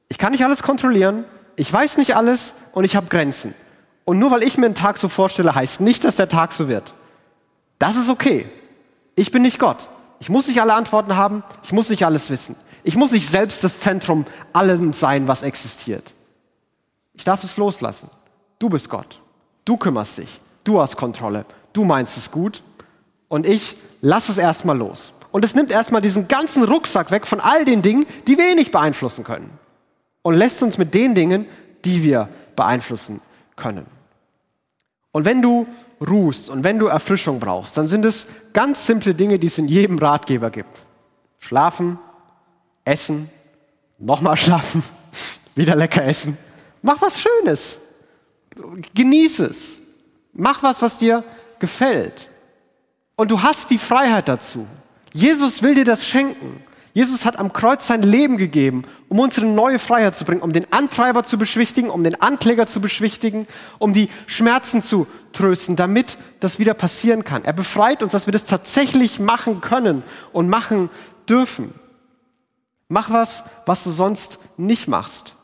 Ich 0.09 0.17
kann 0.17 0.31
nicht 0.31 0.43
alles 0.43 0.63
kontrollieren, 0.63 1.23
ich 1.59 1.71
weiß 1.71 1.97
nicht 1.97 2.15
alles 2.15 2.53
und 2.71 2.85
ich 2.85 2.95
habe 2.95 3.07
Grenzen. 3.07 3.53
Und 4.05 4.17
nur 4.17 4.31
weil 4.31 4.43
ich 4.43 4.57
mir 4.57 4.67
einen 4.67 4.75
Tag 4.75 4.97
so 4.97 5.09
vorstelle, 5.09 5.53
heißt 5.53 5.81
nicht, 5.81 6.05
dass 6.05 6.15
der 6.15 6.29
Tag 6.29 6.53
so 6.53 6.69
wird. 6.69 6.93
Das 7.79 7.97
ist 7.97 8.09
okay. 8.09 8.47
Ich 9.15 9.31
bin 9.31 9.41
nicht 9.41 9.59
Gott. 9.59 9.89
Ich 10.19 10.29
muss 10.29 10.47
nicht 10.47 10.61
alle 10.61 10.73
Antworten 10.73 11.17
haben, 11.17 11.43
ich 11.63 11.73
muss 11.73 11.89
nicht 11.89 12.05
alles 12.05 12.29
wissen. 12.29 12.55
Ich 12.83 12.95
muss 12.95 13.11
nicht 13.11 13.27
selbst 13.27 13.61
das 13.61 13.81
Zentrum 13.81 14.25
allem 14.53 14.93
sein, 14.93 15.27
was 15.27 15.43
existiert. 15.43 16.13
Ich 17.13 17.25
darf 17.25 17.43
es 17.43 17.57
loslassen. 17.57 18.09
Du 18.57 18.69
bist 18.69 18.89
Gott. 18.89 19.19
Du 19.65 19.75
kümmerst 19.75 20.17
dich. 20.17 20.39
Du 20.63 20.79
hast 20.79 20.95
Kontrolle. 20.95 21.45
Du 21.73 21.83
meinst 21.83 22.15
es 22.15 22.31
gut. 22.31 22.63
Und 23.27 23.45
ich 23.45 23.75
lasse 23.99 24.31
es 24.31 24.37
erstmal 24.37 24.77
los. 24.77 25.11
Und 25.33 25.43
es 25.43 25.55
nimmt 25.55 25.71
erstmal 25.71 26.01
diesen 26.01 26.29
ganzen 26.29 26.63
Rucksack 26.63 27.11
weg 27.11 27.27
von 27.27 27.41
all 27.41 27.65
den 27.65 27.81
Dingen, 27.81 28.05
die 28.27 28.37
wir 28.37 28.45
eh 28.45 28.55
nicht 28.55 28.71
beeinflussen 28.71 29.25
können. 29.25 29.59
Und 30.21 30.35
lässt 30.35 30.61
uns 30.63 30.77
mit 30.77 30.93
den 30.93 31.15
Dingen, 31.15 31.45
die 31.85 32.03
wir 32.03 32.29
beeinflussen 32.55 33.21
können. 33.55 33.85
Und 35.11 35.25
wenn 35.25 35.41
du 35.41 35.65
ruhst 36.05 36.49
und 36.49 36.63
wenn 36.63 36.79
du 36.79 36.87
Erfrischung 36.87 37.39
brauchst, 37.39 37.77
dann 37.77 37.87
sind 37.87 38.05
es 38.05 38.27
ganz 38.53 38.85
simple 38.85 39.13
Dinge, 39.13 39.39
die 39.39 39.47
es 39.47 39.57
in 39.57 39.67
jedem 39.67 39.97
Ratgeber 39.97 40.49
gibt. 40.49 40.83
Schlafen, 41.39 41.97
essen, 42.85 43.29
nochmal 43.97 44.37
schlafen, 44.37 44.83
wieder 45.55 45.75
lecker 45.75 46.03
essen. 46.03 46.37
Mach 46.81 47.01
was 47.01 47.21
Schönes. 47.21 47.79
Genieß 48.93 49.39
es. 49.39 49.81
Mach 50.33 50.63
was, 50.63 50.81
was 50.81 50.97
dir 50.97 51.23
gefällt. 51.59 52.29
Und 53.15 53.31
du 53.31 53.41
hast 53.41 53.69
die 53.69 53.77
Freiheit 53.77 54.29
dazu. 54.29 54.65
Jesus 55.11 55.61
will 55.61 55.75
dir 55.75 55.85
das 55.85 56.05
schenken. 56.05 56.63
Jesus 56.93 57.25
hat 57.25 57.37
am 57.37 57.53
Kreuz 57.53 57.85
sein 57.85 58.01
Leben 58.01 58.37
gegeben, 58.37 58.83
um 59.09 59.19
uns 59.19 59.37
eine 59.37 59.47
neue 59.47 59.79
Freiheit 59.79 60.15
zu 60.15 60.25
bringen, 60.25 60.41
um 60.41 60.53
den 60.53 60.71
Antreiber 60.73 61.23
zu 61.23 61.37
beschwichtigen, 61.37 61.89
um 61.89 62.03
den 62.03 62.19
Ankläger 62.19 62.67
zu 62.67 62.81
beschwichtigen, 62.81 63.47
um 63.77 63.93
die 63.93 64.09
Schmerzen 64.25 64.81
zu 64.81 65.07
trösten, 65.31 65.75
damit 65.75 66.17
das 66.39 66.57
wieder 66.57 66.73
passieren 66.73 67.23
kann. 67.23 67.45
Er 67.45 67.53
befreit 67.53 68.01
uns, 68.01 68.11
dass 68.11 68.27
wir 68.27 68.31
das 68.31 68.45
tatsächlich 68.45 69.19
machen 69.19 69.61
können 69.61 70.03
und 70.33 70.49
machen 70.49 70.89
dürfen. 71.27 71.73
Mach 72.87 73.11
was, 73.11 73.43
was 73.67 73.83
du 73.83 73.91
sonst 73.91 74.39
nicht 74.57 74.87
machst. 74.87 75.35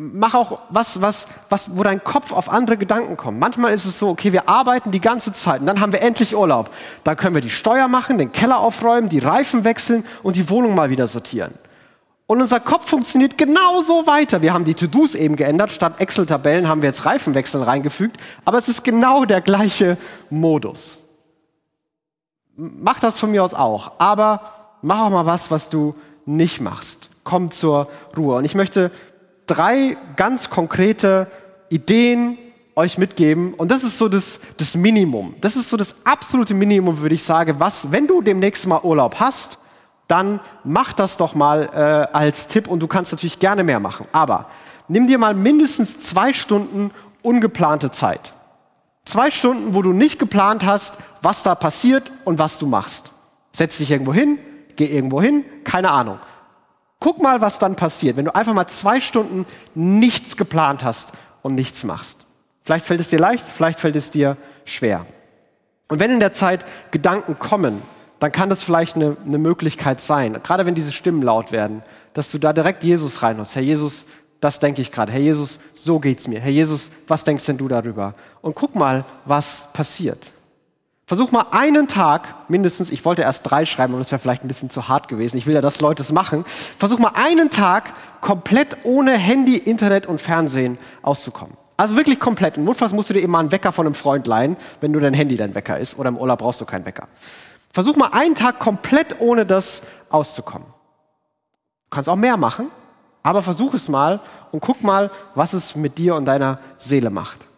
Mach 0.00 0.34
auch 0.34 0.60
was, 0.70 1.00
was, 1.02 1.26
was, 1.48 1.76
wo 1.76 1.82
dein 1.82 2.04
Kopf 2.04 2.30
auf 2.30 2.50
andere 2.50 2.76
Gedanken 2.76 3.16
kommt. 3.16 3.40
Manchmal 3.40 3.74
ist 3.74 3.84
es 3.84 3.98
so, 3.98 4.08
okay, 4.10 4.32
wir 4.32 4.48
arbeiten 4.48 4.92
die 4.92 5.00
ganze 5.00 5.32
Zeit 5.32 5.60
und 5.60 5.66
dann 5.66 5.80
haben 5.80 5.92
wir 5.92 6.02
endlich 6.02 6.36
Urlaub. 6.36 6.70
Dann 7.02 7.16
können 7.16 7.34
wir 7.34 7.42
die 7.42 7.50
Steuer 7.50 7.88
machen, 7.88 8.16
den 8.16 8.30
Keller 8.30 8.60
aufräumen, 8.60 9.08
die 9.08 9.18
Reifen 9.18 9.64
wechseln 9.64 10.06
und 10.22 10.36
die 10.36 10.48
Wohnung 10.50 10.76
mal 10.76 10.90
wieder 10.90 11.08
sortieren. 11.08 11.52
Und 12.28 12.40
unser 12.40 12.60
Kopf 12.60 12.88
funktioniert 12.88 13.36
genauso 13.36 14.06
weiter. 14.06 14.40
Wir 14.40 14.54
haben 14.54 14.64
die 14.64 14.74
To-Dos 14.74 15.16
eben 15.16 15.34
geändert. 15.34 15.72
Statt 15.72 15.94
Excel-Tabellen 16.00 16.68
haben 16.68 16.80
wir 16.80 16.90
jetzt 16.90 17.04
Reifenwechseln 17.04 17.64
reingefügt. 17.64 18.18
Aber 18.44 18.58
es 18.58 18.68
ist 18.68 18.84
genau 18.84 19.24
der 19.24 19.40
gleiche 19.40 19.96
Modus. 20.30 21.02
Mach 22.54 23.00
das 23.00 23.18
von 23.18 23.32
mir 23.32 23.42
aus 23.42 23.54
auch. 23.54 23.92
Aber 23.98 24.42
mach 24.80 25.00
auch 25.00 25.10
mal 25.10 25.26
was, 25.26 25.50
was 25.50 25.70
du 25.70 25.90
nicht 26.24 26.60
machst. 26.60 27.08
Komm 27.24 27.50
zur 27.50 27.88
Ruhe. 28.16 28.36
Und 28.36 28.44
ich 28.44 28.54
möchte 28.54 28.92
drei 29.48 29.96
ganz 30.16 30.50
konkrete 30.50 31.26
Ideen 31.68 32.38
euch 32.76 32.96
mitgeben. 32.96 33.54
Und 33.54 33.70
das 33.70 33.82
ist 33.82 33.98
so 33.98 34.08
das, 34.08 34.40
das 34.56 34.76
Minimum. 34.76 35.34
Das 35.40 35.56
ist 35.56 35.68
so 35.68 35.76
das 35.76 36.06
absolute 36.06 36.54
Minimum, 36.54 37.00
würde 37.00 37.16
ich 37.16 37.24
sagen, 37.24 37.56
was, 37.58 37.90
wenn 37.90 38.06
du 38.06 38.22
demnächst 38.22 38.66
mal 38.66 38.80
Urlaub 38.82 39.16
hast, 39.18 39.58
dann 40.06 40.40
mach 40.64 40.92
das 40.92 41.16
doch 41.16 41.34
mal 41.34 41.68
äh, 41.72 42.16
als 42.16 42.46
Tipp 42.46 42.68
und 42.68 42.80
du 42.80 42.86
kannst 42.86 43.12
natürlich 43.12 43.40
gerne 43.40 43.64
mehr 43.64 43.80
machen. 43.80 44.06
Aber 44.12 44.46
nimm 44.86 45.06
dir 45.06 45.18
mal 45.18 45.34
mindestens 45.34 45.98
zwei 45.98 46.32
Stunden 46.32 46.92
ungeplante 47.22 47.90
Zeit. 47.90 48.32
Zwei 49.04 49.30
Stunden, 49.30 49.74
wo 49.74 49.82
du 49.82 49.92
nicht 49.92 50.18
geplant 50.18 50.64
hast, 50.64 50.94
was 51.20 51.42
da 51.42 51.54
passiert 51.54 52.12
und 52.24 52.38
was 52.38 52.58
du 52.58 52.66
machst. 52.66 53.10
Setz 53.52 53.78
dich 53.78 53.90
irgendwo 53.90 54.14
hin, 54.14 54.38
geh 54.76 54.84
irgendwo 54.86 55.20
hin, 55.20 55.44
keine 55.64 55.90
Ahnung. 55.90 56.18
Guck 57.00 57.22
mal, 57.22 57.40
was 57.40 57.58
dann 57.58 57.76
passiert, 57.76 58.16
wenn 58.16 58.24
du 58.24 58.34
einfach 58.34 58.54
mal 58.54 58.66
zwei 58.66 59.00
Stunden 59.00 59.46
nichts 59.74 60.36
geplant 60.36 60.82
hast 60.82 61.12
und 61.42 61.54
nichts 61.54 61.84
machst. 61.84 62.26
Vielleicht 62.64 62.86
fällt 62.86 63.00
es 63.00 63.08
dir 63.08 63.18
leicht, 63.18 63.46
vielleicht 63.46 63.78
fällt 63.78 63.96
es 63.96 64.10
dir 64.10 64.36
schwer. 64.64 65.06
Und 65.88 66.00
wenn 66.00 66.10
in 66.10 66.20
der 66.20 66.32
Zeit 66.32 66.64
Gedanken 66.90 67.38
kommen, 67.38 67.82
dann 68.18 68.32
kann 68.32 68.50
das 68.50 68.62
vielleicht 68.62 68.96
eine, 68.96 69.16
eine 69.24 69.38
Möglichkeit 69.38 70.00
sein, 70.00 70.38
gerade 70.42 70.66
wenn 70.66 70.74
diese 70.74 70.92
Stimmen 70.92 71.22
laut 71.22 71.52
werden, 71.52 71.82
dass 72.14 72.30
du 72.30 72.38
da 72.38 72.52
direkt 72.52 72.82
Jesus 72.82 73.22
reinholst. 73.22 73.54
Herr 73.54 73.62
Jesus, 73.62 74.06
das 74.40 74.58
denke 74.58 74.82
ich 74.82 74.92
gerade. 74.92 75.12
Herr 75.12 75.20
Jesus, 75.20 75.60
so 75.72 76.00
geht's 76.00 76.26
mir. 76.26 76.40
Herr 76.40 76.50
Jesus, 76.50 76.90
was 77.06 77.24
denkst 77.24 77.46
denn 77.46 77.58
du 77.58 77.68
darüber? 77.68 78.12
Und 78.42 78.54
guck 78.54 78.74
mal, 78.74 79.04
was 79.24 79.68
passiert. 79.72 80.32
Versuch 81.08 81.30
mal 81.30 81.46
einen 81.52 81.88
Tag 81.88 82.34
mindestens, 82.50 82.90
ich 82.90 83.02
wollte 83.06 83.22
erst 83.22 83.50
drei 83.50 83.64
schreiben, 83.64 83.94
aber 83.94 84.02
das 84.02 84.12
wäre 84.12 84.18
vielleicht 84.18 84.44
ein 84.44 84.48
bisschen 84.48 84.68
zu 84.68 84.88
hart 84.88 85.08
gewesen. 85.08 85.38
Ich 85.38 85.46
will 85.46 85.54
ja, 85.54 85.62
dass 85.62 85.80
Leute 85.80 86.02
es 86.02 86.12
machen. 86.12 86.44
Versuch 86.76 86.98
mal 86.98 87.12
einen 87.14 87.48
Tag 87.48 87.94
komplett 88.20 88.76
ohne 88.82 89.16
Handy, 89.16 89.56
Internet 89.56 90.04
und 90.04 90.20
Fernsehen 90.20 90.76
auszukommen. 91.00 91.56
Also 91.78 91.96
wirklich 91.96 92.20
komplett. 92.20 92.58
Und 92.58 92.64
notfalls 92.64 92.92
musst 92.92 93.08
du 93.08 93.14
dir 93.14 93.22
eben 93.22 93.32
mal 93.32 93.38
einen 93.38 93.52
Wecker 93.52 93.72
von 93.72 93.86
einem 93.86 93.94
Freund 93.94 94.26
leihen, 94.26 94.58
wenn 94.82 94.92
du 94.92 95.00
dein 95.00 95.14
Handy 95.14 95.38
dein 95.38 95.54
Wecker 95.54 95.78
ist. 95.78 95.98
Oder 95.98 96.10
im 96.10 96.18
Urlaub 96.18 96.40
brauchst 96.40 96.60
du 96.60 96.66
keinen 96.66 96.84
Wecker. 96.84 97.08
Versuch 97.72 97.96
mal 97.96 98.10
einen 98.12 98.34
Tag 98.34 98.58
komplett 98.58 99.18
ohne 99.18 99.46
das 99.46 99.80
auszukommen. 100.10 100.68
Du 100.68 101.88
kannst 101.88 102.10
auch 102.10 102.16
mehr 102.16 102.36
machen, 102.36 102.66
aber 103.22 103.40
versuch 103.40 103.72
es 103.72 103.88
mal 103.88 104.20
und 104.52 104.60
guck 104.60 104.82
mal, 104.82 105.10
was 105.34 105.54
es 105.54 105.74
mit 105.74 105.96
dir 105.96 106.16
und 106.16 106.26
deiner 106.26 106.60
Seele 106.76 107.08
macht. 107.08 107.48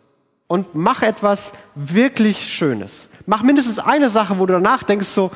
Und 0.46 0.72
mach 0.76 1.02
etwas 1.02 1.52
wirklich 1.74 2.54
Schönes. 2.54 3.08
Mach 3.26 3.42
mindestens 3.42 3.78
eine 3.78 4.10
Sache, 4.10 4.38
wo 4.38 4.46
du 4.46 4.54
danach 4.54 4.82
denkst 4.82 5.06
so, 5.06 5.30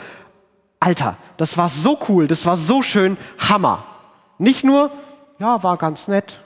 Alter, 0.81 1.17
das 1.37 1.57
war 1.57 1.69
so 1.69 1.99
cool, 2.09 2.27
das 2.27 2.45
war 2.47 2.57
so 2.57 2.83
schön, 2.83 3.17
Hammer. 3.39 3.85
Nicht 4.39 4.65
nur, 4.65 4.91
ja, 5.39 5.63
war 5.63 5.77
ganz 5.77 6.09
nett. 6.09 6.41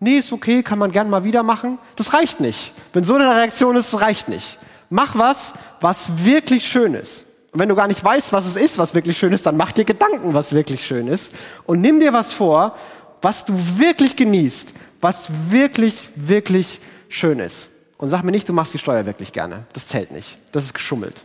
Nee, 0.00 0.18
ist 0.18 0.32
okay, 0.32 0.62
kann 0.62 0.78
man 0.78 0.90
gern 0.90 1.10
mal 1.10 1.24
wieder 1.24 1.42
machen. 1.42 1.78
Das 1.96 2.12
reicht 2.12 2.40
nicht. 2.40 2.72
Wenn 2.92 3.04
so 3.04 3.14
eine 3.14 3.28
Reaktion 3.28 3.76
ist, 3.76 3.92
das 3.92 4.00
reicht 4.00 4.28
nicht. 4.28 4.58
Mach 4.90 5.16
was, 5.16 5.52
was 5.80 6.24
wirklich 6.24 6.66
schön 6.66 6.94
ist. 6.94 7.26
Und 7.52 7.60
wenn 7.60 7.68
du 7.68 7.74
gar 7.74 7.86
nicht 7.86 8.02
weißt, 8.02 8.32
was 8.32 8.46
es 8.46 8.56
ist, 8.56 8.78
was 8.78 8.94
wirklich 8.94 9.18
schön 9.18 9.32
ist, 9.32 9.46
dann 9.46 9.56
mach 9.56 9.72
dir 9.72 9.84
Gedanken, 9.84 10.34
was 10.34 10.54
wirklich 10.54 10.86
schön 10.86 11.06
ist. 11.06 11.34
Und 11.66 11.80
nimm 11.80 12.00
dir 12.00 12.12
was 12.12 12.32
vor, 12.32 12.76
was 13.20 13.44
du 13.44 13.54
wirklich 13.76 14.16
genießt, 14.16 14.72
was 15.00 15.28
wirklich, 15.50 16.08
wirklich 16.16 16.80
schön 17.08 17.38
ist. 17.38 17.70
Und 18.02 18.08
sag 18.08 18.24
mir 18.24 18.32
nicht, 18.32 18.48
du 18.48 18.52
machst 18.52 18.74
die 18.74 18.78
Steuer 18.78 19.06
wirklich 19.06 19.32
gerne. 19.32 19.62
Das 19.74 19.86
zählt 19.86 20.10
nicht. 20.10 20.36
Das 20.50 20.64
ist 20.64 20.74
geschummelt. 20.74 21.22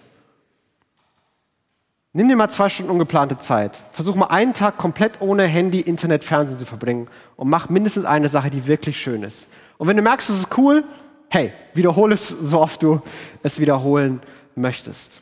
Nimm 2.13 2.27
dir 2.27 2.35
mal 2.35 2.49
zwei 2.49 2.69
Stunden 2.69 2.91
ungeplante 2.91 3.39
Zeit. 3.39 3.81
Versuch 3.93 4.13
mal 4.13 4.27
einen 4.27 4.53
Tag 4.53 4.77
komplett 4.77 5.19
ohne 5.19 5.47
Handy, 5.47 5.79
Internet, 5.79 6.23
Fernsehen 6.23 6.59
zu 6.59 6.67
verbringen 6.67 7.07
und 7.35 7.49
mach 7.49 7.69
mindestens 7.69 8.05
eine 8.05 8.29
Sache, 8.29 8.51
die 8.51 8.67
wirklich 8.67 9.01
schön 9.01 9.23
ist. 9.23 9.49
Und 9.79 9.87
wenn 9.87 9.97
du 9.97 10.03
merkst, 10.03 10.29
es 10.29 10.37
ist 10.37 10.55
cool, 10.55 10.83
hey, 11.29 11.51
wiederhole 11.73 12.13
es 12.13 12.27
so 12.27 12.61
oft 12.61 12.83
du 12.83 13.01
es 13.41 13.59
wiederholen 13.59 14.21
möchtest. 14.53 15.21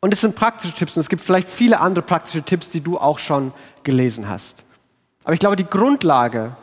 Und 0.00 0.12
es 0.12 0.20
sind 0.20 0.36
praktische 0.36 0.74
Tipps 0.74 0.94
und 0.94 1.00
es 1.00 1.08
gibt 1.08 1.22
vielleicht 1.22 1.48
viele 1.48 1.80
andere 1.80 2.04
praktische 2.04 2.42
Tipps, 2.42 2.68
die 2.68 2.82
du 2.82 2.98
auch 2.98 3.18
schon 3.18 3.54
gelesen 3.82 4.28
hast. 4.28 4.62
Aber 5.24 5.32
ich 5.32 5.40
glaube, 5.40 5.56
die 5.56 5.64
Grundlage, 5.64 6.54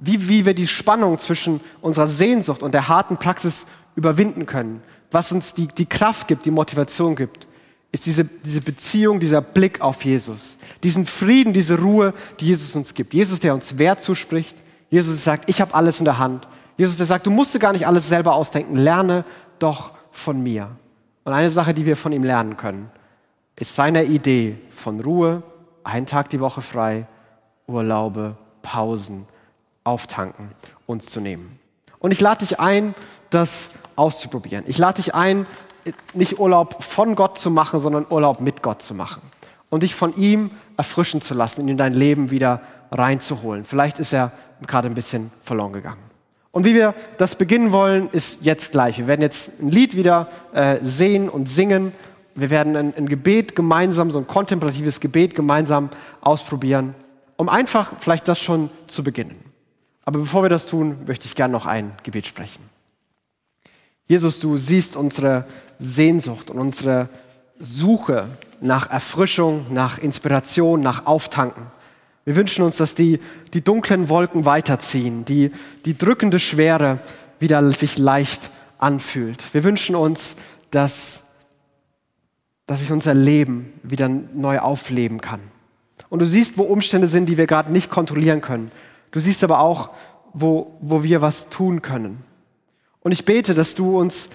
wie, 0.00 0.28
wie 0.28 0.46
wir 0.46 0.54
die 0.54 0.66
Spannung 0.66 1.18
zwischen 1.18 1.60
unserer 1.80 2.06
Sehnsucht 2.06 2.62
und 2.62 2.72
der 2.72 2.88
harten 2.88 3.18
Praxis 3.18 3.66
überwinden 3.94 4.46
können, 4.46 4.82
was 5.10 5.30
uns 5.32 5.54
die, 5.54 5.68
die 5.68 5.86
Kraft 5.86 6.26
gibt, 6.26 6.46
die 6.46 6.50
Motivation 6.50 7.14
gibt, 7.14 7.46
ist 7.92 8.06
diese, 8.06 8.24
diese 8.24 8.60
Beziehung, 8.60 9.20
dieser 9.20 9.40
Blick 9.40 9.80
auf 9.80 10.04
Jesus, 10.04 10.58
diesen 10.82 11.06
Frieden, 11.06 11.52
diese 11.52 11.78
Ruhe, 11.78 12.14
die 12.38 12.46
Jesus 12.46 12.74
uns 12.76 12.94
gibt. 12.94 13.14
Jesus, 13.14 13.40
der 13.40 13.52
uns 13.54 13.78
Wert 13.78 14.00
zuspricht. 14.00 14.56
Jesus, 14.90 15.24
sagt, 15.24 15.48
ich 15.48 15.60
habe 15.60 15.74
alles 15.74 15.98
in 15.98 16.04
der 16.04 16.18
Hand. 16.18 16.46
Jesus, 16.76 16.96
der 16.96 17.06
sagt, 17.06 17.26
du 17.26 17.30
musst 17.30 17.54
dir 17.54 17.58
gar 17.58 17.72
nicht 17.72 17.86
alles 17.86 18.08
selber 18.08 18.34
ausdenken, 18.34 18.76
lerne 18.76 19.24
doch 19.58 19.92
von 20.12 20.42
mir. 20.42 20.70
Und 21.24 21.32
eine 21.32 21.50
Sache, 21.50 21.74
die 21.74 21.84
wir 21.84 21.96
von 21.96 22.12
ihm 22.12 22.24
lernen 22.24 22.56
können, 22.56 22.90
ist 23.56 23.74
seine 23.74 24.04
Idee 24.04 24.56
von 24.70 25.00
Ruhe, 25.00 25.42
einen 25.84 26.06
Tag 26.06 26.30
die 26.30 26.40
Woche 26.40 26.62
frei, 26.62 27.06
Urlaube, 27.66 28.36
Pausen, 28.62 29.26
auftanken, 29.84 30.50
uns 30.86 31.06
zu 31.06 31.20
nehmen. 31.20 31.58
Und 31.98 32.12
ich 32.12 32.20
lade 32.20 32.44
dich 32.44 32.60
ein, 32.60 32.94
das 33.30 33.70
auszuprobieren. 33.96 34.64
Ich 34.66 34.78
lade 34.78 35.02
dich 35.02 35.14
ein, 35.14 35.46
nicht 36.14 36.38
Urlaub 36.38 36.82
von 36.82 37.14
Gott 37.14 37.38
zu 37.38 37.50
machen, 37.50 37.80
sondern 37.80 38.06
Urlaub 38.10 38.40
mit 38.40 38.62
Gott 38.62 38.82
zu 38.82 38.94
machen. 38.94 39.22
Und 39.68 39.82
dich 39.82 39.94
von 39.94 40.14
ihm 40.16 40.50
erfrischen 40.76 41.20
zu 41.20 41.34
lassen, 41.34 41.62
ihn 41.62 41.68
in 41.68 41.76
dein 41.76 41.94
Leben 41.94 42.30
wieder 42.30 42.60
reinzuholen. 42.90 43.64
Vielleicht 43.64 43.98
ist 43.98 44.12
er 44.12 44.32
gerade 44.66 44.88
ein 44.88 44.94
bisschen 44.94 45.30
verloren 45.42 45.72
gegangen. 45.72 46.10
Und 46.52 46.64
wie 46.64 46.74
wir 46.74 46.94
das 47.18 47.36
beginnen 47.36 47.70
wollen, 47.70 48.08
ist 48.10 48.44
jetzt 48.44 48.72
gleich. 48.72 48.98
Wir 48.98 49.06
werden 49.06 49.22
jetzt 49.22 49.60
ein 49.60 49.70
Lied 49.70 49.94
wieder 49.94 50.28
äh, 50.52 50.78
sehen 50.82 51.28
und 51.28 51.48
singen. 51.48 51.92
Wir 52.34 52.50
werden 52.50 52.74
ein, 52.76 52.94
ein 52.96 53.08
Gebet 53.08 53.54
gemeinsam, 53.54 54.10
so 54.10 54.18
ein 54.18 54.26
kontemplatives 54.26 55.00
Gebet 55.00 55.36
gemeinsam 55.36 55.90
ausprobieren, 56.20 56.94
um 57.36 57.48
einfach 57.48 57.92
vielleicht 57.98 58.26
das 58.26 58.40
schon 58.40 58.70
zu 58.88 59.04
beginnen. 59.04 59.49
Aber 60.04 60.20
bevor 60.20 60.42
wir 60.42 60.48
das 60.48 60.66
tun, 60.66 60.96
möchte 61.06 61.26
ich 61.26 61.34
gerne 61.34 61.52
noch 61.52 61.66
ein 61.66 61.92
Gebet 62.02 62.26
sprechen. 62.26 62.62
Jesus, 64.06 64.40
du 64.40 64.56
siehst 64.56 64.96
unsere 64.96 65.46
Sehnsucht 65.78 66.50
und 66.50 66.58
unsere 66.58 67.08
Suche 67.58 68.26
nach 68.60 68.90
Erfrischung, 68.90 69.66
nach 69.72 69.98
Inspiration, 69.98 70.80
nach 70.80 71.06
Auftanken. 71.06 71.66
Wir 72.24 72.36
wünschen 72.36 72.64
uns, 72.64 72.76
dass 72.76 72.94
die, 72.94 73.20
die 73.54 73.62
dunklen 73.62 74.08
Wolken 74.08 74.44
weiterziehen, 74.44 75.24
die, 75.24 75.50
die 75.84 75.96
drückende 75.96 76.38
Schwere 76.38 76.98
wieder 77.38 77.68
sich 77.70 77.98
leicht 77.98 78.50
anfühlt. 78.78 79.54
Wir 79.54 79.64
wünschen 79.64 79.94
uns, 79.94 80.36
dass, 80.70 81.24
dass 82.66 82.80
sich 82.80 82.92
unser 82.92 83.14
Leben 83.14 83.72
wieder 83.82 84.08
neu 84.08 84.58
aufleben 84.58 85.20
kann. 85.20 85.40
Und 86.08 86.18
du 86.18 86.26
siehst, 86.26 86.58
wo 86.58 86.64
Umstände 86.64 87.06
sind, 87.06 87.26
die 87.26 87.38
wir 87.38 87.46
gerade 87.46 87.72
nicht 87.72 87.90
kontrollieren 87.90 88.40
können. 88.40 88.70
Du 89.10 89.20
siehst 89.20 89.42
aber 89.44 89.60
auch, 89.60 89.94
wo, 90.32 90.76
wo 90.80 91.02
wir 91.02 91.22
was 91.22 91.48
tun 91.48 91.82
können. 91.82 92.24
Und 93.00 93.12
ich 93.12 93.24
bete, 93.24 93.54
dass 93.54 93.74
du 93.74 93.98
uns 93.98 94.28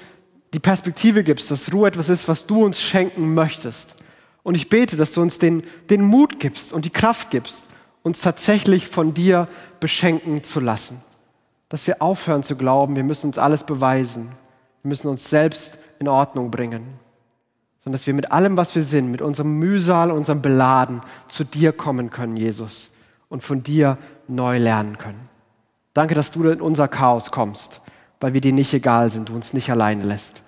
die 0.54 0.60
Perspektive 0.60 1.24
gibst, 1.24 1.52
dass 1.52 1.72
Ruhe 1.74 1.88
etwas 1.88 2.10
ist, 2.10 2.28
was 2.28 2.46
du 2.46 2.64
uns 2.64 2.80
schenken 2.82 3.34
möchtest. 3.34 3.96
Und 4.44 4.56
ich 4.56 4.70
bete, 4.70 4.96
dass 4.96 5.12
du 5.12 5.22
uns 5.22 5.40
den, 5.40 5.64
den 5.90 6.04
Mut 6.04 6.40
gibst 6.40 6.74
und 6.74 6.86
die 6.86 6.90
Kraft 6.92 7.32
gibst, 7.32 7.66
uns 8.04 8.22
tatsächlich 8.22 8.88
von 8.88 9.14
dir 9.14 9.48
beschenken 9.80 10.44
zu 10.44 10.60
lassen. 10.60 11.02
Dass 11.70 11.88
wir 11.88 12.02
aufhören 12.02 12.44
zu 12.44 12.56
glauben, 12.56 12.96
wir 12.96 13.04
müssen 13.04 13.28
uns 13.28 13.38
alles 13.38 13.64
beweisen. 13.64 14.30
Wir 14.84 14.90
müssen 14.90 15.08
uns 15.08 15.30
selbst 15.30 15.80
in 16.00 16.08
Ordnung 16.08 16.52
bringen. 16.52 16.86
Sondern 17.84 18.00
dass 18.00 18.08
wir 18.08 18.14
mit 18.14 18.32
allem, 18.32 18.56
was 18.58 18.76
wir 18.76 18.84
sind, 18.84 19.10
mit 19.10 19.22
unserem 19.22 19.58
Mühsal, 19.58 20.12
unserem 20.12 20.42
Beladen 20.42 21.02
zu 21.28 21.44
dir 21.44 21.72
kommen 21.72 22.12
können, 22.12 22.38
Jesus, 22.38 22.92
und 23.30 23.44
von 23.44 23.64
dir 23.64 23.98
neu 24.28 24.58
lernen 24.58 24.98
können. 24.98 25.30
Danke, 25.94 26.16
dass 26.16 26.32
du 26.32 26.44
in 26.50 26.62
unser 26.62 26.88
Chaos 26.88 27.32
kommst, 27.32 27.82
weil 28.20 28.34
wir 28.34 28.42
dir 28.42 28.54
nicht 28.54 28.74
egal 28.74 29.10
sind, 29.10 29.30
du 29.30 29.34
uns 29.34 29.54
nicht 29.54 29.70
alleine 29.70 30.04
lässt. 30.04 30.44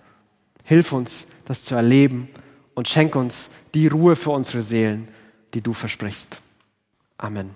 Hilf 0.63 0.92
uns, 0.92 1.28
das 1.46 1.63
zu 1.63 1.76
erleben 1.76 2.28
und 2.76 2.88
schenk 2.88 3.16
uns 3.16 3.52
die 3.74 3.88
Ruhe 3.88 4.16
für 4.16 4.32
unsere 4.32 4.62
Seelen, 4.62 5.08
die 5.54 5.62
du 5.62 5.74
versprichst. 5.74 6.42
Amen. 7.18 7.52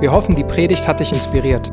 Wir 0.00 0.12
hoffen, 0.12 0.36
die 0.36 0.44
Predigt 0.44 0.86
hat 0.86 1.00
dich 1.00 1.12
inspiriert. 1.12 1.72